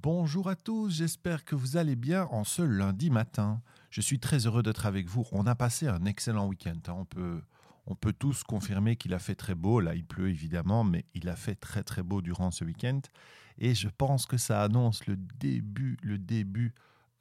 Bonjour 0.00 0.48
à 0.48 0.56
tous, 0.56 0.88
j'espère 0.88 1.44
que 1.44 1.54
vous 1.54 1.76
allez 1.76 1.96
bien 1.96 2.24
en 2.30 2.44
ce 2.44 2.62
lundi 2.62 3.10
matin. 3.10 3.60
Je 3.90 4.00
suis 4.00 4.18
très 4.18 4.46
heureux 4.46 4.62
d'être 4.62 4.86
avec 4.86 5.06
vous. 5.06 5.26
On 5.32 5.46
a 5.46 5.54
passé 5.54 5.86
un 5.86 6.06
excellent 6.06 6.46
week-end. 6.48 6.78
hein. 6.88 6.94
On 6.96 7.04
peut, 7.04 7.42
on 7.86 7.94
peut 7.94 8.14
tous 8.14 8.42
confirmer 8.42 8.96
qu'il 8.96 9.12
a 9.12 9.18
fait 9.18 9.34
très 9.34 9.54
beau. 9.54 9.80
Là, 9.80 9.94
il 9.94 10.06
pleut 10.06 10.30
évidemment, 10.30 10.82
mais 10.82 11.04
il 11.12 11.28
a 11.28 11.36
fait 11.36 11.56
très 11.56 11.82
très 11.82 12.02
beau 12.02 12.22
durant 12.22 12.50
ce 12.50 12.64
week-end. 12.64 13.00
Et 13.58 13.74
je 13.74 13.88
pense 13.88 14.24
que 14.24 14.38
ça 14.38 14.62
annonce 14.62 15.06
le 15.06 15.16
début, 15.16 15.98
le 16.02 16.16
début 16.16 16.72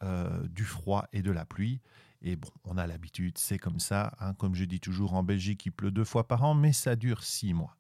euh, 0.02 0.48
du 0.48 0.64
froid 0.64 1.08
et 1.12 1.22
de 1.22 1.32
la 1.32 1.46
pluie. 1.46 1.82
Et 2.22 2.38
bon, 2.38 2.50
on 2.64 2.78
a 2.78 2.88
l'habitude, 2.88 3.38
c'est 3.38 3.60
comme 3.60 3.82
ça. 3.82 4.14
hein. 4.22 4.34
Comme 4.36 4.56
je 4.56 4.64
dis 4.64 4.80
toujours, 4.80 5.14
en 5.14 5.24
Belgique, 5.24 5.66
il 5.66 5.72
pleut 5.72 5.92
deux 5.92 6.06
fois 6.06 6.26
par 6.26 6.42
an, 6.46 6.54
mais 6.56 6.72
ça 6.72 6.96
dure 6.96 7.22
six 7.22 7.54
mois. 7.54 7.76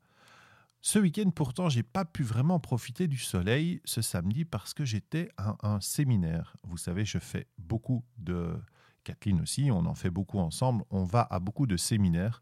Ce 0.84 0.98
week-end, 0.98 1.30
pourtant, 1.30 1.70
j'ai 1.70 1.84
pas 1.84 2.06
pu 2.06 2.24
vraiment 2.24 2.60
profiter 2.60 3.08
du 3.08 3.18
soleil 3.18 3.82
ce 3.86 4.02
samedi 4.02 4.46
parce 4.46 4.74
que 4.74 4.84
j'étais 4.84 5.30
à 5.38 5.56
un 5.62 5.80
séminaire. 5.80 6.56
Vous 6.64 6.78
savez, 6.78 7.06
je 7.06 7.20
fais 7.20 7.48
beaucoup 7.58 8.04
de. 8.18 8.56
Kathleen 9.04 9.42
aussi, 9.42 9.70
on 9.72 9.86
en 9.86 9.96
fait 9.96 10.12
beaucoup 10.12 10.38
ensemble. 10.38 10.84
On 10.92 11.06
va 11.06 11.28
à 11.30 11.40
beaucoup 11.40 11.66
de 11.66 11.78
séminaires 11.78 12.42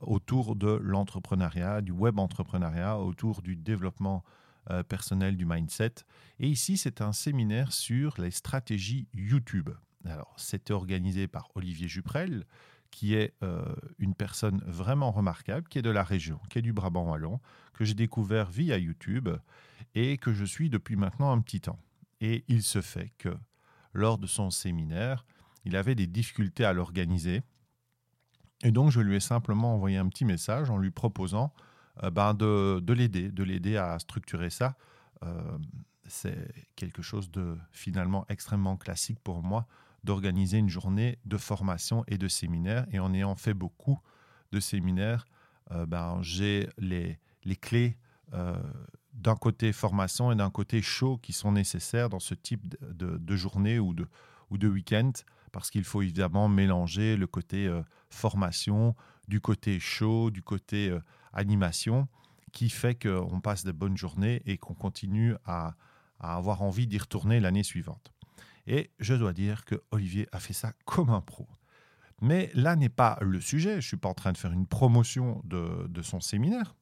autour 0.00 0.54
de 0.54 0.68
l'entrepreneuriat, 0.68 1.80
du 1.80 1.90
web 1.90 2.18
entrepreneuriat, 2.18 2.98
autour 2.98 3.42
du 3.42 3.56
développement 3.56 4.24
euh, 4.70 4.82
personnel, 4.82 5.36
du 5.36 5.46
mindset. 5.46 5.94
Et 6.38 6.48
ici, 6.48 6.76
c'est 6.76 7.00
un 7.00 7.12
séminaire 7.12 7.72
sur 7.72 8.20
les 8.20 8.30
stratégies 8.30 9.08
YouTube. 9.14 9.70
Alors, 10.04 10.34
c'était 10.36 10.72
organisé 10.72 11.26
par 11.26 11.50
Olivier 11.54 11.88
Juprel, 11.88 12.46
qui 12.96 13.14
est 13.14 13.34
euh, 13.42 13.62
une 13.98 14.14
personne 14.14 14.62
vraiment 14.64 15.10
remarquable, 15.10 15.68
qui 15.68 15.78
est 15.78 15.82
de 15.82 15.90
la 15.90 16.02
région, 16.02 16.40
qui 16.48 16.60
est 16.60 16.62
du 16.62 16.72
Brabant 16.72 17.10
wallon, 17.10 17.40
que 17.74 17.84
j'ai 17.84 17.92
découvert 17.92 18.48
via 18.48 18.78
YouTube 18.78 19.28
et 19.94 20.16
que 20.16 20.32
je 20.32 20.46
suis 20.46 20.70
depuis 20.70 20.96
maintenant 20.96 21.30
un 21.30 21.42
petit 21.42 21.60
temps. 21.60 21.78
Et 22.22 22.46
il 22.48 22.62
se 22.62 22.80
fait 22.80 23.12
que 23.18 23.36
lors 23.92 24.16
de 24.16 24.26
son 24.26 24.48
séminaire, 24.48 25.26
il 25.66 25.76
avait 25.76 25.94
des 25.94 26.06
difficultés 26.06 26.64
à 26.64 26.72
l'organiser. 26.72 27.42
Et 28.62 28.70
donc, 28.70 28.90
je 28.90 29.00
lui 29.00 29.16
ai 29.16 29.20
simplement 29.20 29.74
envoyé 29.74 29.98
un 29.98 30.08
petit 30.08 30.24
message 30.24 30.70
en 30.70 30.78
lui 30.78 30.90
proposant 30.90 31.52
euh, 32.02 32.10
ben, 32.10 32.32
de, 32.32 32.80
de 32.80 32.92
l'aider, 32.94 33.30
de 33.30 33.44
l'aider 33.44 33.76
à 33.76 33.98
structurer 33.98 34.48
ça. 34.48 34.74
Euh, 35.22 35.58
c'est 36.06 36.50
quelque 36.76 37.02
chose 37.02 37.30
de 37.30 37.58
finalement 37.72 38.24
extrêmement 38.30 38.78
classique 38.78 39.20
pour 39.20 39.42
moi 39.42 39.66
d'organiser 40.06 40.58
une 40.58 40.70
journée 40.70 41.18
de 41.26 41.36
formation 41.36 42.04
et 42.06 42.16
de 42.16 42.28
séminaire. 42.28 42.86
Et 42.92 42.98
en 42.98 43.12
ayant 43.12 43.34
fait 43.34 43.52
beaucoup 43.52 43.98
de 44.52 44.60
séminaires, 44.60 45.26
euh, 45.72 45.84
ben, 45.84 46.18
j'ai 46.22 46.70
les, 46.78 47.18
les 47.44 47.56
clés 47.56 47.98
euh, 48.32 48.56
d'un 49.12 49.34
côté 49.34 49.72
formation 49.72 50.32
et 50.32 50.36
d'un 50.36 50.50
côté 50.50 50.80
show 50.80 51.18
qui 51.18 51.32
sont 51.32 51.52
nécessaires 51.52 52.08
dans 52.08 52.20
ce 52.20 52.34
type 52.34 52.76
de, 52.80 53.36
journée 53.36 53.78
ou 53.78 53.92
de, 53.92 54.06
ou 54.50 54.58
de 54.58 54.68
week-end, 54.68 55.10
parce 55.52 55.70
qu'il 55.70 55.84
faut 55.84 56.02
évidemment 56.02 56.48
mélanger 56.48 57.16
le 57.16 57.26
côté 57.26 57.66
euh, 57.66 57.82
formation, 58.08 58.94
du 59.26 59.40
côté 59.40 59.80
show, 59.80 60.30
du 60.30 60.42
côté 60.42 60.96
animation, 61.32 62.06
qui 62.52 62.68
fait 62.68 62.94
qu'on 62.94 63.40
passe 63.40 63.64
de 63.64 63.72
bonnes 63.72 63.96
journées 63.96 64.40
et 64.46 64.56
qu'on 64.56 64.74
continue 64.74 65.34
à, 65.44 65.74
à 66.20 66.36
avoir 66.36 66.62
envie 66.62 66.86
d'y 66.86 66.98
retourner 66.98 67.40
l'année 67.40 67.64
suivante. 67.64 68.15
Et 68.66 68.90
je 68.98 69.14
dois 69.14 69.32
dire 69.32 69.64
que 69.64 69.76
Olivier 69.90 70.28
a 70.32 70.40
fait 70.40 70.52
ça 70.52 70.72
comme 70.84 71.10
un 71.10 71.20
pro. 71.20 71.46
Mais 72.20 72.50
là 72.54 72.76
n'est 72.76 72.88
pas 72.88 73.18
le 73.20 73.40
sujet. 73.40 73.72
Je 73.72 73.76
ne 73.76 73.80
suis 73.82 73.96
pas 73.96 74.08
en 74.08 74.14
train 74.14 74.32
de 74.32 74.38
faire 74.38 74.52
une 74.52 74.66
promotion 74.66 75.40
de, 75.44 76.02
son 76.02 76.20
séminaire. 76.20 76.74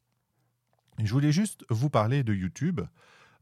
Je 1.02 1.12
voulais 1.12 1.32
juste 1.32 1.64
vous 1.70 1.90
parler 1.90 2.22
de 2.22 2.32
YouTube. 2.32 2.80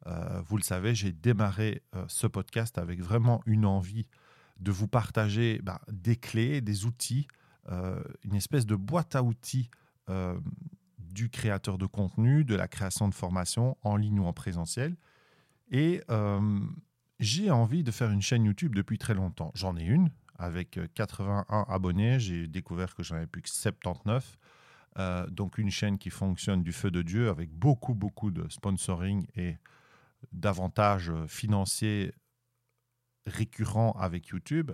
Euh, 0.06 0.42
vous 0.46 0.56
le 0.56 0.62
savez, 0.62 0.94
j'ai 0.94 1.12
démarré 1.12 1.82
euh, 1.94 2.04
ce 2.08 2.26
podcast 2.26 2.78
avec 2.78 3.00
vraiment 3.00 3.42
une 3.46 3.66
envie 3.66 4.08
de 4.58 4.72
vous 4.72 4.88
partager 4.88 5.60
bah, 5.62 5.80
des 5.88 6.16
clés, 6.16 6.60
des 6.60 6.86
outils, 6.86 7.28
euh, 7.68 8.02
une 8.24 8.34
espèce 8.34 8.66
de 8.66 8.74
boîte 8.74 9.14
à 9.14 9.22
outils 9.22 9.70
du 10.98 11.30
créateur 11.30 11.78
de 11.78 11.86
contenu, 11.86 12.44
de 12.44 12.54
la 12.54 12.68
création 12.68 13.08
de 13.08 13.14
formation 13.14 13.78
en 13.82 13.96
ligne 13.96 14.20
ou 14.20 14.26
en 14.26 14.34
présentiel. 14.34 14.96
Et 15.70 16.02
j'ai 17.22 17.50
envie 17.50 17.82
de 17.82 17.90
faire 17.90 18.10
une 18.10 18.22
chaîne 18.22 18.44
YouTube 18.44 18.74
depuis 18.74 18.98
très 18.98 19.14
longtemps. 19.14 19.52
J'en 19.54 19.76
ai 19.76 19.84
une 19.84 20.10
avec 20.38 20.78
euh, 20.78 20.86
81 20.94 21.66
abonnés. 21.68 22.18
J'ai 22.20 22.48
découvert 22.48 22.94
que 22.94 23.02
j'en 23.02 23.16
avais 23.16 23.26
plus 23.26 23.42
que 23.42 23.48
79. 23.48 24.38
Euh, 24.98 25.26
donc 25.28 25.58
une 25.58 25.70
chaîne 25.70 25.98
qui 25.98 26.10
fonctionne 26.10 26.62
du 26.62 26.72
feu 26.72 26.90
de 26.90 27.02
Dieu 27.02 27.30
avec 27.30 27.50
beaucoup, 27.50 27.94
beaucoup 27.94 28.30
de 28.30 28.46
sponsoring 28.50 29.26
et 29.36 29.56
d'avantages 30.32 31.10
euh, 31.10 31.26
financiers 31.26 32.12
récurrents 33.26 33.92
avec 33.92 34.28
YouTube. 34.28 34.72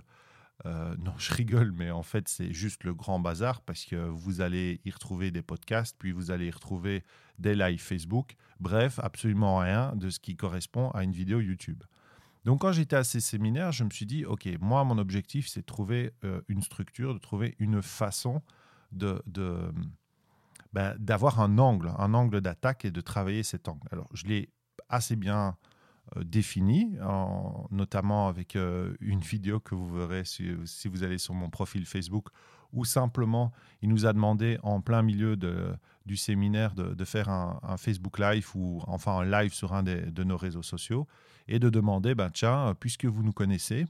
Euh, 0.67 0.97
non, 0.99 1.13
je 1.19 1.33
rigole, 1.33 1.71
mais 1.71 1.91
en 1.91 2.03
fait, 2.03 2.29
c'est 2.29 2.53
juste 2.53 2.83
le 2.83 2.95
grand 2.95 3.21
bazar 3.21 3.61
parce 3.63 3.85
que 3.85 3.95
vous 3.95 4.41
allez 4.41 4.81
y 4.85 4.91
retrouver 4.91 5.31
des 5.31 5.43
podcasts, 5.43 5.97
puis 5.99 6.11
vous 6.11 6.33
allez 6.33 6.47
y 6.47 6.51
retrouver 6.51 7.05
des 7.39 7.55
lives 7.55 7.81
Facebook. 7.81 8.35
Bref, 8.59 8.99
absolument 9.01 9.59
rien 9.59 9.95
de 9.95 10.11
ce 10.11 10.19
qui 10.19 10.35
correspond 10.35 10.91
à 10.91 11.05
une 11.05 11.13
vidéo 11.13 11.41
YouTube. 11.41 11.85
Donc, 12.45 12.61
quand 12.61 12.73
j'étais 12.73 12.97
à 12.97 13.05
ces 13.05 13.21
séminaires, 13.21 13.73
je 13.73 13.85
me 13.85 13.91
suis 13.91 14.07
dit, 14.07 14.25
OK, 14.25 14.49
moi, 14.61 14.85
mon 14.85 14.99
objectif, 14.99 15.49
c'est 15.49 15.61
de 15.61 15.67
trouver 15.67 16.13
euh, 16.25 16.41
une 16.49 16.63
structure, 16.63 17.15
de 17.15 17.19
trouver 17.19 17.55
une 17.59 17.83
façon 17.83 18.43
de, 18.93 19.23
ben, 20.73 20.97
d'avoir 20.99 21.41
un 21.41 21.59
angle, 21.59 21.93
un 21.99 22.15
angle 22.15 22.41
d'attaque 22.41 22.85
et 22.85 22.91
de 22.91 23.01
travailler 23.01 23.43
cet 23.43 23.69
angle. 23.69 23.87
Alors, 23.91 24.09
je 24.15 24.27
l'ai 24.27 24.51
assez 24.89 25.17
bien 25.17 25.57
euh, 26.17 26.25
défini, 26.25 26.97
en- 27.03 27.67
notamment 27.71 28.29
avec 28.29 28.57
euh, 28.57 28.95
une 29.01 29.21
vidéo 29.21 29.61
que 29.61 29.75
vous 29.75 29.89
verrez 29.89 30.25
si, 30.25 30.51
vous 30.87 31.03
allez 31.03 31.19
sur 31.19 31.35
mon 31.35 31.51
profil 31.51 31.87
Facebook, 31.87 32.29
où 32.73 32.85
simplement 32.85 33.53
il 33.83 33.89
nous 33.89 34.07
a 34.07 34.13
demandé 34.13 34.59
en 34.63 34.81
plein 34.81 35.03
milieu 35.03 35.37
du 36.07 36.17
séminaire 36.17 36.75
de, 36.75 37.05
faire 37.05 37.31
un, 37.31 37.77
Facebook 37.79 38.19
Live 38.19 38.51
ou 38.55 38.83
enfin 38.87 39.21
un 39.21 39.25
live 39.25 39.55
sur 39.55 39.73
un 39.73 39.83
de 39.83 40.25
nos 40.25 40.37
réseaux 40.37 40.63
sociaux 40.63 41.07
et 41.49 41.59
de 41.59 41.71
demander, 41.71 42.15
ben, 42.15 42.31
tiens, 42.31 42.75
puisque 42.79 43.07
vous 43.07 43.23
nous 43.23 43.33
connaissez, 43.33 43.87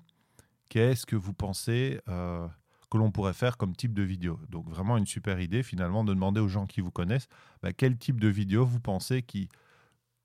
qu'est-ce 0.68 1.04
que 1.04 1.16
vous 1.16 1.32
pensez 1.32 2.00
euh, 2.08 2.46
que 2.90 2.96
l'on 2.96 3.10
pourrait 3.10 3.34
faire 3.34 3.56
comme 3.56 3.74
type 3.74 3.92
de 3.92 4.02
vidéo? 4.02 4.38
Donc 4.48 4.68
vraiment 4.68 4.96
une 4.96 5.06
super 5.06 5.40
idée 5.40 5.62
finalement 5.62 6.04
de 6.04 6.14
demander 6.14 6.40
aux 6.40 6.48
gens 6.48 6.66
qui 6.66 6.80
vous 6.80 6.92
connaissent 6.92 7.28
ben, 7.62 7.72
quel 7.72 7.98
type 7.98 8.20
de 8.20 8.28
vidéo 8.28 8.64
vous 8.64 8.80
pensez 8.80 9.22
qui, 9.22 9.48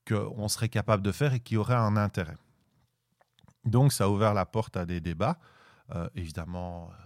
qu'on 0.08 0.48
serait 0.48 0.70
capable 0.70 1.04
de 1.04 1.12
faire 1.12 1.34
et 1.34 1.40
qui 1.40 1.58
aurait 1.58 1.76
un 1.76 1.98
intérêt. 1.98 2.38
Donc, 3.66 3.94
ça 3.94 4.06
a 4.06 4.10
ouvert 4.10 4.34
la 4.34 4.46
porte 4.46 4.76
à 4.78 4.86
des 4.86 5.00
débats. 5.00 5.40
Euh, 5.96 6.10
évidemment, 6.16 6.90
euh, 6.92 7.04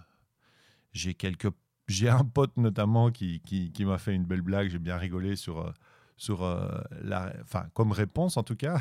j'ai 0.92 1.14
quelques, 1.14 1.50
j'ai 1.86 2.08
un 2.08 2.24
pote 2.24 2.56
notamment 2.56 3.10
qui, 3.10 3.40
qui, 3.40 3.84
m'a 3.84 3.98
fait 3.98 4.14
une 4.14 4.24
belle 4.24 4.42
blague. 4.42 4.68
J'ai 4.68 4.78
bien 4.78 4.96
rigolé 4.96 5.36
sur, 5.36 5.60
euh, 5.60 5.72
sur 6.16 6.42
la, 7.02 7.32
enfin, 7.42 7.66
comme 7.74 7.92
réponse 7.92 8.36
en 8.36 8.42
tout 8.42 8.56
cas. 8.56 8.80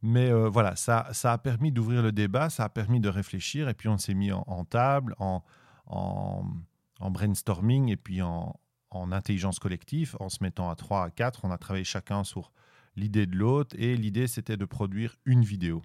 Mais 0.00 0.30
voilà, 0.30 0.76
ça, 0.76 1.08
ça 1.12 1.32
a 1.32 1.38
permis 1.38 1.72
d'ouvrir 1.72 2.02
le 2.02 2.12
débat, 2.12 2.50
ça 2.50 2.62
a 2.62 2.68
permis 2.68 3.00
de 3.00 3.08
réfléchir, 3.08 3.68
et 3.68 3.74
puis 3.74 3.88
on 3.88 3.98
s'est 3.98 4.14
mis 4.14 4.30
en, 4.30 4.64
table, 4.64 5.16
en, 5.18 5.42
en, 5.86 6.44
en 7.00 7.10
brainstorming, 7.10 7.88
et 7.88 7.96
puis 7.96 8.22
en, 8.22 8.54
en 8.90 9.12
intelligence 9.12 9.58
collective, 9.58 10.16
en 10.20 10.28
se 10.28 10.38
mettant 10.42 10.70
à 10.70 10.76
3, 10.76 11.04
à 11.04 11.10
4. 11.10 11.44
On 11.44 11.50
a 11.50 11.58
travaillé 11.58 11.84
chacun 11.84 12.24
sur 12.24 12.52
l'idée 12.98 13.26
de 13.26 13.36
l'autre 13.36 13.74
et 13.78 13.96
l'idée 13.96 14.26
c'était 14.26 14.56
de 14.56 14.64
produire 14.64 15.16
une 15.24 15.44
vidéo. 15.44 15.82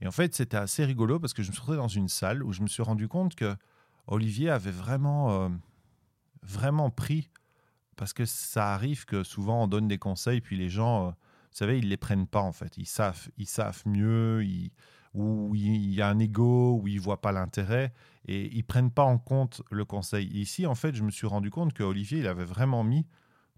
Et 0.00 0.06
en 0.08 0.10
fait, 0.10 0.34
c'était 0.34 0.56
assez 0.56 0.84
rigolo 0.84 1.20
parce 1.20 1.32
que 1.32 1.42
je 1.44 1.48
me 1.48 1.52
suis 1.52 1.60
retrouvé 1.60 1.78
dans 1.78 1.86
une 1.86 2.08
salle 2.08 2.42
où 2.42 2.52
je 2.52 2.62
me 2.62 2.66
suis 2.66 2.82
rendu 2.82 3.06
compte 3.06 3.36
que 3.36 3.54
Olivier 4.08 4.50
avait 4.50 4.72
vraiment, 4.72 5.30
euh, 5.30 5.48
vraiment 6.42 6.90
pris, 6.90 7.30
parce 7.94 8.12
que 8.12 8.24
ça 8.24 8.74
arrive 8.74 9.04
que 9.04 9.22
souvent 9.22 9.62
on 9.62 9.68
donne 9.68 9.86
des 9.86 9.98
conseils, 9.98 10.40
puis 10.40 10.56
les 10.56 10.70
gens, 10.70 11.06
euh, 11.06 11.10
vous 11.10 11.56
savez, 11.56 11.78
ils 11.78 11.84
ne 11.84 11.90
les 11.90 11.96
prennent 11.96 12.26
pas 12.26 12.40
en 12.40 12.50
fait. 12.50 12.76
Ils 12.78 12.86
savent, 12.86 13.28
ils 13.36 13.46
savent 13.46 13.82
mieux, 13.86 14.44
ils- 14.44 14.72
ou 15.14 15.54
il 15.54 15.92
y 15.92 16.00
a 16.00 16.08
un 16.08 16.18
ego, 16.18 16.80
ou 16.80 16.88
ils 16.88 16.96
ne 16.96 17.00
voient 17.00 17.20
pas 17.20 17.32
l'intérêt, 17.32 17.92
et 18.26 18.50
ils 18.52 18.58
ne 18.58 18.62
prennent 18.62 18.90
pas 18.90 19.04
en 19.04 19.18
compte 19.18 19.62
le 19.70 19.84
conseil. 19.84 20.26
Ici, 20.28 20.66
en 20.66 20.74
fait, 20.74 20.94
je 20.94 21.02
me 21.04 21.10
suis 21.10 21.26
rendu 21.26 21.50
compte 21.50 21.74
que 21.74 21.82
Olivier, 21.82 22.20
il 22.20 22.26
avait 22.26 22.46
vraiment 22.46 22.82
mis 22.82 23.06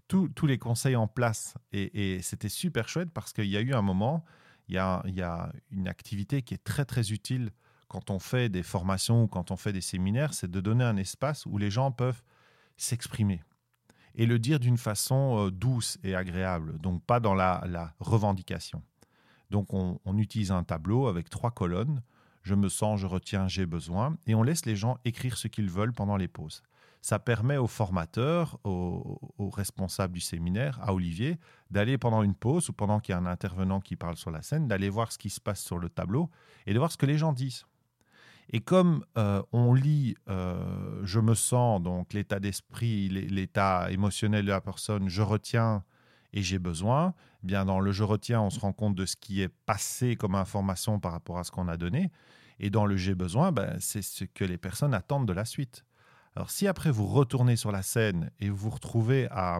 tous 0.07 0.45
les 0.45 0.57
conseils 0.57 0.95
en 0.95 1.07
place. 1.07 1.55
Et, 1.71 2.21
c'était 2.21 2.49
super 2.49 2.87
chouette 2.87 3.09
parce 3.13 3.33
qu'il 3.33 3.47
y 3.47 3.57
a 3.57 3.61
eu 3.61 3.73
un 3.73 3.81
moment, 3.81 4.23
il 4.67 4.75
y 4.75 4.79
a, 4.79 5.51
une 5.71 5.87
activité 5.87 6.41
qui 6.41 6.53
est 6.53 6.63
très 6.63 6.85
très 6.85 7.11
utile 7.11 7.51
quand 7.87 8.09
on 8.09 8.19
fait 8.19 8.49
des 8.49 8.63
formations 8.63 9.23
ou 9.23 9.27
quand 9.27 9.51
on 9.51 9.57
fait 9.57 9.73
des 9.73 9.81
séminaires, 9.81 10.33
c'est 10.33 10.49
de 10.49 10.59
donner 10.59 10.83
un 10.83 10.97
espace 10.97 11.45
où 11.45 11.57
les 11.57 11.69
gens 11.69 11.91
peuvent 11.91 12.21
s'exprimer 12.77 13.41
et 14.15 14.25
le 14.25 14.39
dire 14.39 14.59
d'une 14.59 14.77
façon 14.77 15.45
euh, 15.45 15.51
douce 15.51 15.97
et 16.03 16.15
agréable, 16.15 16.79
donc 16.79 17.03
pas 17.03 17.19
dans 17.19 17.35
la, 17.35 17.93
revendication. 17.99 18.81
Donc 19.51 19.73
on, 19.73 19.99
on 20.05 20.17
utilise 20.17 20.51
un 20.51 20.63
tableau 20.63 21.07
avec 21.07 21.29
trois 21.29 21.51
colonnes, 21.51 22.01
je 22.41 22.55
me 22.55 22.69
sens, 22.69 22.99
je 22.99 23.07
retiens, 23.07 23.47
j'ai 23.47 23.65
besoin, 23.65 24.17
et 24.25 24.35
on 24.35 24.43
laisse 24.43 24.65
les 24.65 24.75
gens 24.75 24.97
écrire 25.05 25.37
ce 25.37 25.47
qu'ils 25.47 25.69
veulent 25.69 25.93
pendant 25.93 26.17
les 26.17 26.27
pauses. 26.27 26.63
Ça 27.05 27.19
permet 27.19 27.57
aux 27.57 27.67
formateurs, 27.67 28.57
aux, 28.63 29.51
responsables 29.53 30.11
du 30.11 30.19
séminaire, 30.19 30.79
à 30.81 30.91
Olivier, 30.91 31.37
d'aller 31.69 31.99
pendant 31.99 32.23
une 32.23 32.33
pause 32.33 32.69
ou 32.69 32.73
pendant 32.73 32.99
qu'il 32.99 33.13
y 33.13 33.15
a 33.15 33.19
un 33.19 33.27
intervenant 33.27 33.79
qui 33.79 33.95
parle 33.95 34.17
sur 34.17 34.31
la 34.31 34.41
scène, 34.41 34.67
d'aller 34.67 34.89
voir 34.89 35.11
ce 35.11 35.19
qui 35.19 35.29
se 35.29 35.39
passe 35.39 35.61
sur 35.61 35.77
le 35.77 35.87
tableau 35.87 36.31
et 36.65 36.73
de 36.73 36.79
voir 36.79 36.91
ce 36.91 36.97
que 36.97 37.05
les 37.05 37.19
gens 37.19 37.31
disent. 37.31 37.67
Et 38.49 38.59
comme 38.59 39.05
euh, 39.19 39.43
on 39.51 39.75
lit 39.75 40.15
euh, 40.29 40.99
je 41.03 41.19
me 41.19 41.35
sens, 41.35 41.79
donc 41.79 42.11
l'état 42.11 42.39
d'esprit, 42.39 43.07
l'état 43.09 43.91
émotionnel 43.91 44.43
de 44.43 44.49
la 44.49 44.61
personne, 44.61 45.07
je 45.07 45.21
retiens 45.21 45.83
et 46.33 46.41
j'ai 46.41 46.57
besoin, 46.57 47.13
eh 47.43 47.45
bien 47.45 47.65
dans 47.65 47.81
le 47.81 47.91
je 47.91 48.03
retiens, 48.03 48.41
on 48.41 48.49
se 48.49 48.59
rend 48.59 48.73
compte 48.73 48.95
de 48.95 49.05
ce 49.05 49.15
qui 49.15 49.43
est 49.43 49.53
passé 49.67 50.15
comme 50.15 50.33
information 50.33 50.99
par 50.99 51.11
rapport 51.11 51.37
à 51.37 51.43
ce 51.43 51.51
qu'on 51.51 51.67
a 51.67 51.77
donné. 51.77 52.11
Et 52.59 52.71
dans 52.71 52.87
le 52.87 52.97
j'ai 52.97 53.13
besoin, 53.13 53.51
ben, 53.51 53.77
c'est 53.79 54.01
ce 54.01 54.23
que 54.23 54.43
les 54.43 54.57
personnes 54.57 54.95
attendent 54.95 55.27
de 55.27 55.33
la 55.33 55.45
suite. 55.45 55.84
Alors 56.35 56.49
si 56.49 56.67
après 56.67 56.91
vous 56.91 57.07
retournez 57.07 57.55
sur 57.55 57.71
la 57.71 57.81
scène 57.81 58.31
et 58.39 58.49
vous 58.49 58.57
vous 58.57 58.69
retrouvez 58.71 59.27
à, 59.31 59.59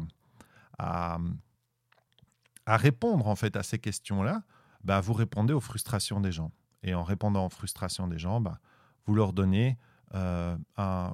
répondre 2.67 3.27
en 3.27 3.35
fait 3.35 3.55
à 3.55 3.63
ces 3.63 3.79
questions-là, 3.79 4.43
ben, 4.83 4.99
vous 4.99 5.13
répondez 5.13 5.53
aux 5.53 5.61
frustrations 5.61 6.19
des 6.19 6.31
gens. 6.31 6.51
Et 6.83 6.93
en 6.93 7.03
répondant 7.03 7.45
aux 7.45 7.49
frustrations 7.49 8.07
des 8.07 8.19
gens, 8.19 8.41
ben, 8.41 8.57
vous 9.05 9.15
leur 9.15 9.33
donnez, 9.33 9.77
euh, 10.13 10.57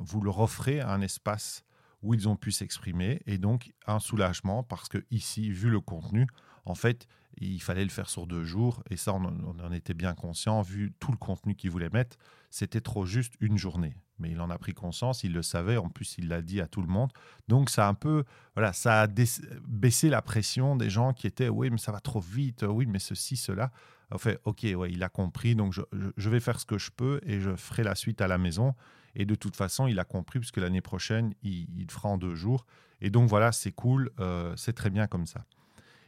vous 0.02 0.22
leur 0.22 0.40
offrez 0.40 0.82
un 0.82 1.02
espace 1.02 1.64
où 2.02 2.14
ils 2.14 2.28
ont 2.28 2.36
pu 2.36 2.52
s'exprimer 2.52 3.22
et 3.28 3.38
donc 3.38 3.74
un 3.86 4.00
soulagement 4.00 4.64
parce 4.64 4.90
que 4.90 5.06
ici, 5.12 5.52
vu 5.52 5.70
le 5.70 5.80
contenu, 5.80 6.26
en 6.66 6.76
fait, 6.76 7.08
il 7.38 7.62
fallait 7.62 7.84
le 7.84 7.90
faire 7.90 8.10
sur 8.10 8.28
deux 8.28 8.44
jours 8.44 8.84
et 8.90 8.98
ça, 8.98 9.14
on, 9.14 9.60
en 9.60 9.72
était 9.72 9.94
bien 9.94 10.14
conscient. 10.14 10.62
Vu 10.62 10.94
tout 11.00 11.12
le 11.12 11.18
contenu 11.18 11.56
qu'il 11.56 11.70
voulait 11.70 11.90
mettre, 11.90 12.18
c'était 12.50 12.82
trop 12.82 13.06
juste 13.06 13.34
une 13.40 13.58
journée. 13.58 13.96
Mais 14.22 14.32
il 14.32 14.40
en 14.40 14.50
a 14.50 14.58
pris 14.58 14.74
conscience, 14.74 15.24
il 15.24 15.34
le 15.34 15.42
savait. 15.42 15.78
En 15.78 15.90
plus, 15.90 16.16
il 16.18 16.28
l'a 16.28 16.42
dit 16.42 16.62
à 16.62 16.68
tout 16.68 16.82
le 16.82 16.88
monde. 16.88 17.12
Donc, 17.48 17.70
ça 17.70 17.88
a 17.88 17.90
un 17.90 17.94
peu, 17.94 18.24
voilà, 18.56 18.72
ça 18.72 19.02
a 19.02 19.08
baissé 19.08 20.10
la 20.10 20.22
pression 20.22 20.76
des 20.76 20.90
gens 20.90 21.14
qui 21.14 21.28
étaient, 21.28 21.50
oui, 21.50 21.70
mais 21.70 21.78
ça 21.78 21.92
va 21.92 22.00
trop 22.00 22.22
vite. 22.22 22.64
Oui, 22.68 22.86
mais 22.86 23.00
ceci, 23.00 23.36
cela 23.36 23.72
en 24.12 24.18
fait, 24.18 24.40
ok, 24.44 24.66
ouais, 24.76 24.92
il 24.92 25.04
a 25.04 25.10
compris, 25.10 25.56
donc 25.56 25.74
je, 25.74 26.30
vais 26.30 26.40
faire 26.40 26.60
ce 26.60 26.66
que 26.66 26.78
je 26.78 26.92
peux 26.92 27.22
et 27.26 27.40
je 27.40 27.56
ferai 27.56 27.84
la 27.84 27.96
suite 27.96 28.22
à 28.22 28.28
la 28.28 28.38
maison. 28.38 28.76
Et 29.16 29.26
de 29.26 29.36
toute 29.36 29.56
façon, 29.56 29.88
il 29.88 30.00
a 30.00 30.06
compris 30.06 30.40
puisque 30.40 30.58
l'année 30.58 30.82
prochaine, 30.82 31.34
il, 31.44 31.90
fera 31.90 32.10
en 32.10 32.18
deux 32.18 32.36
jours. 32.36 32.66
Et 33.02 33.10
donc 33.10 33.30
voilà, 33.30 33.52
c'est 33.52 33.72
cool, 33.72 34.12
euh, 34.20 34.54
c'est 34.58 34.74
très 34.74 34.90
bien 34.90 35.08
comme 35.08 35.26
ça. 35.26 35.46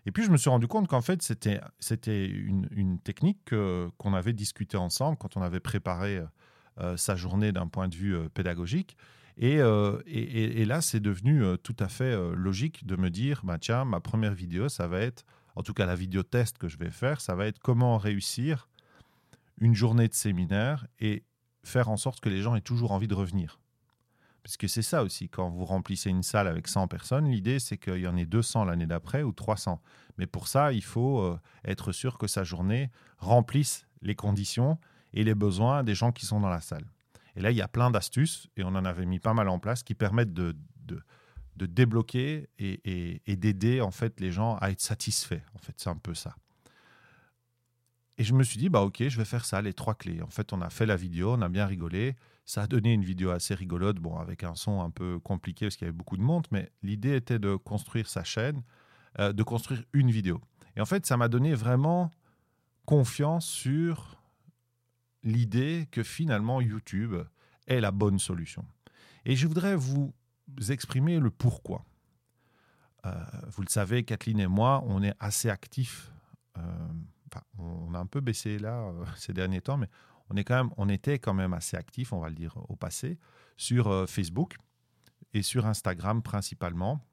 Et 0.05 0.11
puis 0.11 0.23
je 0.23 0.31
me 0.31 0.37
suis 0.37 0.49
rendu 0.49 0.67
compte 0.67 0.87
qu'en 0.87 1.01
fait, 1.01 1.21
c'était, 1.21 1.61
c'était 1.79 2.27
une, 2.27 2.99
technique 2.99 3.53
qu'on 3.97 4.13
avait 4.13 4.33
discutée 4.33 4.77
ensemble 4.77 5.17
quand 5.17 5.37
on 5.37 5.41
avait 5.41 5.61
préparé 5.61 6.17
euh, 6.17 6.25
sa 6.95 7.15
journée 7.15 7.51
d'un 7.51 7.67
point 7.67 7.87
de 7.87 7.95
vue 7.95 8.15
euh, 8.15 8.29
pédagogique. 8.29 8.97
Et, 9.37 9.57
et, 10.05 10.61
et, 10.61 10.65
là, 10.65 10.81
c'est 10.81 10.99
devenu 10.99 11.43
tout 11.63 11.75
à 11.79 11.87
fait 11.87 12.15
logique 12.35 12.85
de 12.85 12.95
me 12.95 13.09
dire, 13.09 13.41
bah, 13.43 13.57
tiens, 13.57 13.83
ma 13.83 13.99
première 13.99 14.35
vidéo, 14.35 14.69
ça 14.69 14.87
va 14.87 14.99
être 14.99 15.25
en 15.55 15.63
tout 15.63 15.73
cas 15.73 15.85
la 15.85 15.95
vidéo 15.95 16.23
test 16.23 16.57
que 16.57 16.67
je 16.67 16.77
vais 16.77 16.91
faire, 16.91 17.21
ça 17.21 17.35
va 17.35 17.45
être 17.45 17.59
comment 17.59 17.97
réussir 17.97 18.67
une 19.59 19.75
journée 19.75 20.07
de 20.07 20.13
séminaire 20.13 20.87
et 20.99 21.23
faire 21.63 21.89
en 21.89 21.97
sorte 21.97 22.19
que 22.19 22.29
les 22.29 22.41
gens 22.41 22.55
aient 22.55 22.61
toujours 22.61 22.91
envie 22.91 23.07
de 23.07 23.13
revenir. 23.13 23.59
Parce 24.41 24.57
que 24.57 24.67
c'est 24.67 24.81
ça 24.81 25.03
aussi, 25.03 25.29
quand 25.29 25.49
vous 25.49 25.63
remplissez 25.63 26.09
une 26.09 26.23
salle 26.23 26.47
avec 26.47 26.67
100 26.67 26.87
personnes, 26.89 27.29
l'idée 27.29 27.59
c'est 27.59 27.77
qu'il 27.77 27.99
y 27.99 28.07
en 28.07 28.17
ait 28.17 28.25
200 28.25 28.65
l'année 28.65 28.87
d'après 28.87 29.23
ou 29.23 29.31
300. 29.31 29.81
Mais 30.17 30.27
pour 30.27 30.47
ça, 30.47 30.73
il 30.73 30.83
faut 30.83 31.21
euh, 31.21 31.39
être 31.63 31.91
sûr 31.93 32.17
que 32.17 32.27
sa 32.27 32.43
journée 32.43 32.91
remplisse 33.19 33.87
les 34.01 34.15
conditions 34.15 34.79
et 35.13 35.23
les 35.23 35.35
besoins 35.35 35.83
des 35.83 35.95
gens 35.95 36.11
qui 36.11 36.25
sont 36.25 36.39
dans 36.39 36.49
la 36.49 36.61
salle. 36.61 36.85
Et 37.35 37.41
là, 37.41 37.51
il 37.51 37.57
y 37.57 37.61
a 37.61 37.67
plein 37.67 37.91
d'astuces, 37.91 38.47
et 38.57 38.63
on 38.63 38.69
en 38.69 38.85
avait 38.85 39.05
mis 39.05 39.19
pas 39.19 39.33
mal 39.33 39.49
en 39.49 39.59
place, 39.59 39.83
qui 39.83 39.95
permettent 39.95 40.33
de, 40.33 40.55
de 41.55 41.65
débloquer 41.65 42.49
et, 42.57 43.21
d'aider 43.27 43.81
en 43.81 43.91
fait 43.91 44.19
les 44.19 44.31
gens 44.31 44.57
à 44.57 44.71
être 44.71 44.81
satisfaits. 44.81 45.41
En 45.53 45.59
fait, 45.59 45.73
c'est 45.77 45.89
un 45.89 45.97
peu 45.97 46.13
ça. 46.13 46.35
Et 48.17 48.23
je 48.23 48.33
me 48.33 48.43
suis 48.43 48.57
dit, 48.57 48.69
bah 48.69 48.81
ok, 48.81 49.07
je 49.07 49.17
vais 49.17 49.25
faire 49.25 49.45
ça, 49.45 49.61
les 49.61 49.73
trois 49.73 49.95
clés. 49.95 50.21
En 50.21 50.29
fait, 50.29 50.53
on 50.53 50.61
a 50.61 50.69
fait 50.69 50.85
la 50.85 50.95
vidéo, 50.95 51.33
on 51.33 51.41
a 51.41 51.49
bien 51.49 51.65
rigolé. 51.65 52.15
Ça 52.45 52.63
a 52.63 52.67
donné 52.67 52.93
une 52.93 53.03
vidéo 53.03 53.31
assez 53.31 53.55
rigolote, 53.55 53.97
bon, 53.97 54.17
avec 54.17 54.43
un 54.43 54.55
son 54.55 54.81
un 54.81 54.91
peu 54.91 55.19
compliqué 55.19 55.65
parce 55.65 55.77
qu'il 55.77 55.85
y 55.85 55.89
avait 55.89 55.97
beaucoup 55.97 56.17
de 56.17 56.21
monde, 56.21 56.45
mais 56.51 56.71
l'idée 56.83 57.15
était 57.15 57.39
de 57.39 57.55
construire 57.55 58.07
sa 58.07 58.23
chaîne, 58.23 58.61
euh, 59.19 59.33
de 59.33 59.43
construire 59.43 59.83
une 59.93 60.11
vidéo. 60.11 60.41
Et 60.75 60.81
en 60.81 60.85
fait, 60.85 61.05
ça 61.05 61.17
m'a 61.17 61.27
donné 61.27 61.55
vraiment 61.55 62.11
confiance 62.85 63.45
sur 63.45 64.21
l'idée 65.23 65.87
que 65.91 66.03
finalement 66.03 66.61
YouTube 66.61 67.15
est 67.67 67.79
la 67.79 67.91
bonne 67.91 68.19
solution. 68.19 68.65
Et 69.25 69.35
je 69.35 69.47
voudrais 69.47 69.75
vous 69.75 70.13
exprimer 70.69 71.19
le 71.19 71.31
pourquoi. 71.31 71.85
Euh, 73.05 73.11
vous 73.47 73.61
le 73.61 73.69
savez, 73.69 74.03
Kathleen 74.03 74.39
et 74.39 74.47
moi, 74.47 74.83
on 74.85 75.03
est 75.03 75.13
assez 75.19 75.49
actifs. 75.49 76.11
Euh, 76.57 76.61
on 77.57 77.93
a 77.93 77.99
un 77.99 78.05
peu 78.05 78.21
baissé 78.21 78.59
là 78.59 78.87
euh, 78.87 79.05
ces 79.17 79.33
derniers 79.33 79.61
temps, 79.61 79.77
mais 79.77 79.89
on, 80.29 80.37
est 80.37 80.43
quand 80.43 80.55
même, 80.55 80.73
on 80.77 80.89
était 80.89 81.19
quand 81.19 81.33
même 81.33 81.53
assez 81.53 81.75
actifs, 81.75 82.13
on 82.13 82.19
va 82.19 82.29
le 82.29 82.35
dire 82.35 82.57
au 82.69 82.75
passé, 82.75 83.19
sur 83.57 84.09
Facebook 84.09 84.55
et 85.33 85.41
sur 85.41 85.65
Instagram 85.65 86.21
principalement. 86.21 87.05